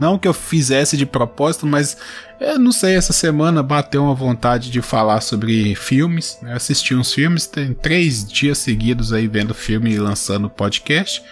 Não 0.00 0.18
que 0.18 0.28
eu 0.28 0.34
fizesse 0.34 0.96
de 0.96 1.04
propósito, 1.04 1.66
mas 1.66 1.96
eu 2.40 2.58
não 2.58 2.70
sei, 2.70 2.94
essa 2.94 3.12
semana 3.12 3.62
bateu 3.62 4.04
uma 4.04 4.14
vontade 4.14 4.70
de 4.70 4.80
falar 4.80 5.20
sobre 5.20 5.74
filmes. 5.74 6.38
Né? 6.40 6.54
Assisti 6.54 6.94
uns 6.94 7.12
filmes, 7.12 7.46
tem 7.46 7.74
três 7.74 8.26
dias 8.26 8.58
seguidos 8.58 9.12
aí 9.12 9.26
vendo 9.26 9.54
filme 9.54 9.92
e 9.92 9.98
lançando 9.98 10.48
podcast. 10.48 11.22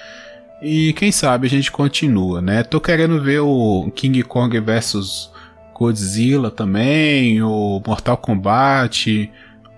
E 0.61 0.93
quem 0.95 1.13
sabe 1.13 1.47
a 1.47 1.51
gente 1.51 1.71
continua, 1.71 2.41
né? 2.41 2.63
Tô 2.63 2.81
querendo 2.81 3.23
ver 3.23 3.41
o 3.41 3.91
King 3.95 4.23
Kong 4.23 4.59
versus 4.59 5.31
Godzilla 5.75 6.51
também, 6.51 7.43
o 7.43 7.83
Mortal 7.87 8.17
Kombat. 8.17 9.31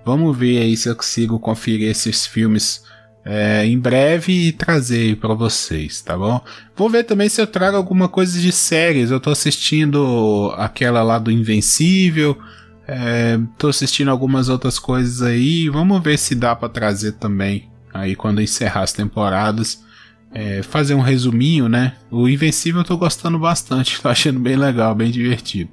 Vamos 0.05 0.39
ver 0.39 0.63
aí 0.63 0.77
se 0.77 0.89
eu 0.89 0.95
consigo 0.95 1.39
conferir 1.39 1.91
esses 1.91 2.27
filmes 2.27 2.85
é, 3.31 3.67
em 3.67 3.79
breve 3.79 4.33
e 4.33 4.53
trazer 4.53 5.17
para 5.17 5.35
vocês, 5.35 6.01
tá 6.01 6.17
bom? 6.17 6.43
Vou 6.75 6.89
ver 6.89 7.05
também 7.05 7.29
se 7.29 7.39
eu 7.39 7.47
trago 7.47 7.77
alguma 7.77 8.09
coisa 8.09 8.41
de 8.41 8.51
séries. 8.51 9.11
Eu 9.11 9.21
tô 9.21 9.29
assistindo 9.29 10.51
aquela 10.57 11.03
lá 11.03 11.19
do 11.19 11.31
Invencível. 11.31 12.39
É, 12.87 13.39
tô 13.59 13.69
assistindo 13.69 14.11
algumas 14.11 14.49
outras 14.49 14.79
coisas 14.79 15.21
aí. 15.21 15.69
Vamos 15.69 16.03
ver 16.03 16.19
se 16.19 16.35
dá 16.35 16.57
para 16.57 16.71
trazer 16.71 17.13
também 17.13 17.69
aí 17.93 18.17
quando 18.17 18.41
encerrar 18.41 18.81
as 18.81 18.95
temporadas. 18.95 19.85
É, 20.33 20.63
fazer 20.63 20.95
um 20.95 21.03
resuminho, 21.03 21.69
né? 21.69 21.97
O 22.11 22.31
Invencível 22.31 22.81
eu 22.81 22.85
tô 22.85 22.97
gostando 22.97 23.39
bastante, 23.39 24.01
tô 24.01 24.09
achando 24.09 24.41
bem 24.41 24.57
legal, 24.57 24.95
bem 24.95 25.11
divertido. 25.11 25.71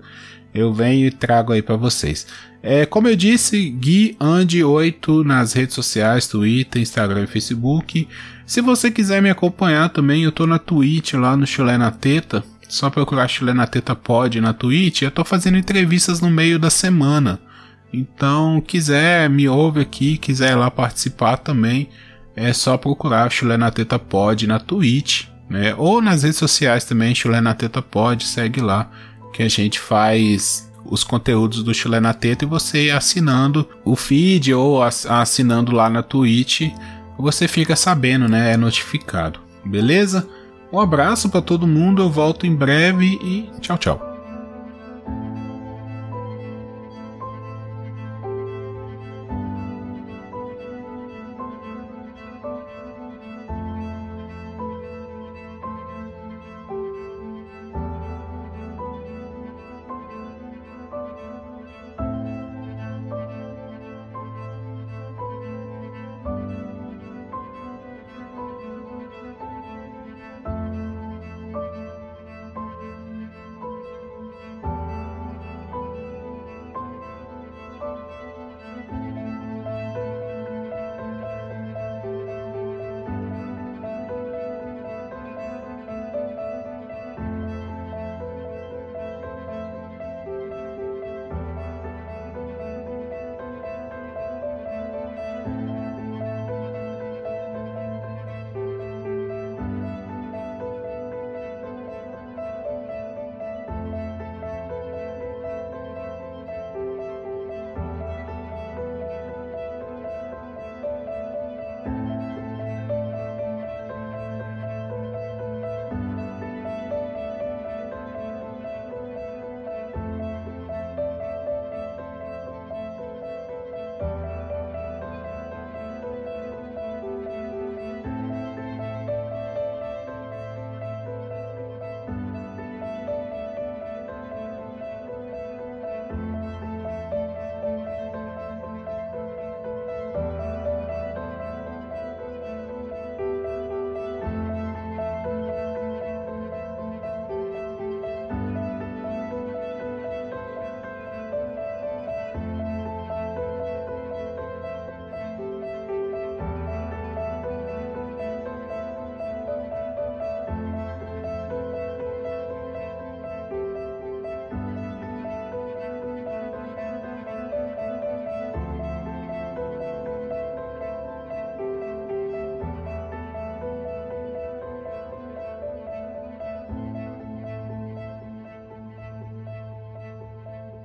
Eu 0.55 0.73
venho 0.73 1.05
e 1.05 1.11
trago 1.11 1.51
aí 1.51 1.61
para 1.61 1.75
vocês. 1.75 2.25
É, 2.63 2.85
como 2.85 3.07
eu 3.07 3.15
disse, 3.15 3.69
Gui 3.69 4.15
Andi 4.19 4.63
8 4.63 5.23
nas 5.23 5.53
redes 5.53 5.75
sociais, 5.75 6.27
Twitter, 6.27 6.81
Instagram 6.81 7.25
e 7.25 7.27
Facebook. 7.27 8.07
Se 8.45 8.61
você 8.61 8.89
quiser 8.89 9.21
me 9.21 9.29
acompanhar 9.29 9.89
também, 9.89 10.23
eu 10.23 10.31
tô 10.31 10.47
na 10.47 10.57
Twitch 10.57 11.13
lá 11.13 11.35
no 11.35 11.45
Chulé 11.45 11.77
na 11.77 11.91
Teta. 11.91 12.43
Só 12.67 12.89
procurar 12.89 13.27
Chulé 13.27 13.53
na 13.53 13.67
Teta 13.67 13.93
pode 13.95 14.39
na 14.39 14.53
Twitch. 14.53 15.01
Eu 15.01 15.11
tô 15.11 15.25
fazendo 15.25 15.57
entrevistas 15.57 16.21
no 16.21 16.31
meio 16.31 16.57
da 16.57 16.69
semana. 16.69 17.39
Então, 17.93 18.59
quiser, 18.61 19.29
me 19.29 19.47
ouve 19.47 19.81
aqui, 19.81 20.17
quiser 20.17 20.55
lá 20.55 20.71
participar 20.71 21.37
também 21.37 21.89
é 22.35 22.51
só 22.51 22.77
procurar 22.77 23.31
Chulé 23.31 23.55
na 23.55 23.71
Teta 23.71 23.97
Pod 23.97 24.45
na 24.45 24.59
Twitch, 24.59 25.27
né? 25.49 25.73
Ou 25.77 26.01
nas 26.01 26.23
redes 26.23 26.37
sociais 26.37 26.83
também, 26.83 27.15
Chulé 27.15 27.39
na 27.39 27.53
Teta 27.53 27.81
Pod, 27.81 28.25
segue 28.25 28.59
lá, 28.59 28.91
que 29.35 29.43
a 29.43 29.49
gente 29.49 29.81
faz 29.81 30.71
os 30.85 31.03
conteúdos 31.03 31.61
do 31.61 31.73
Chulé 31.73 31.99
na 31.99 32.13
Teta 32.13 32.45
e 32.45 32.47
você 32.47 32.89
assinando 32.89 33.67
o 33.83 33.93
feed 33.93 34.53
ou 34.53 34.81
assinando 34.81 35.73
lá 35.73 35.89
na 35.89 36.01
Twitch, 36.01 36.71
você 37.17 37.45
fica 37.45 37.75
sabendo, 37.75 38.29
né? 38.29 38.53
É 38.53 38.57
notificado. 38.57 39.41
Beleza? 39.65 40.25
Um 40.71 40.79
abraço 40.79 41.27
para 41.27 41.41
todo 41.41 41.67
mundo, 41.67 42.01
eu 42.01 42.09
volto 42.09 42.47
em 42.47 42.55
breve 42.55 43.19
e 43.21 43.49
tchau, 43.59 43.77
tchau. 43.77 44.14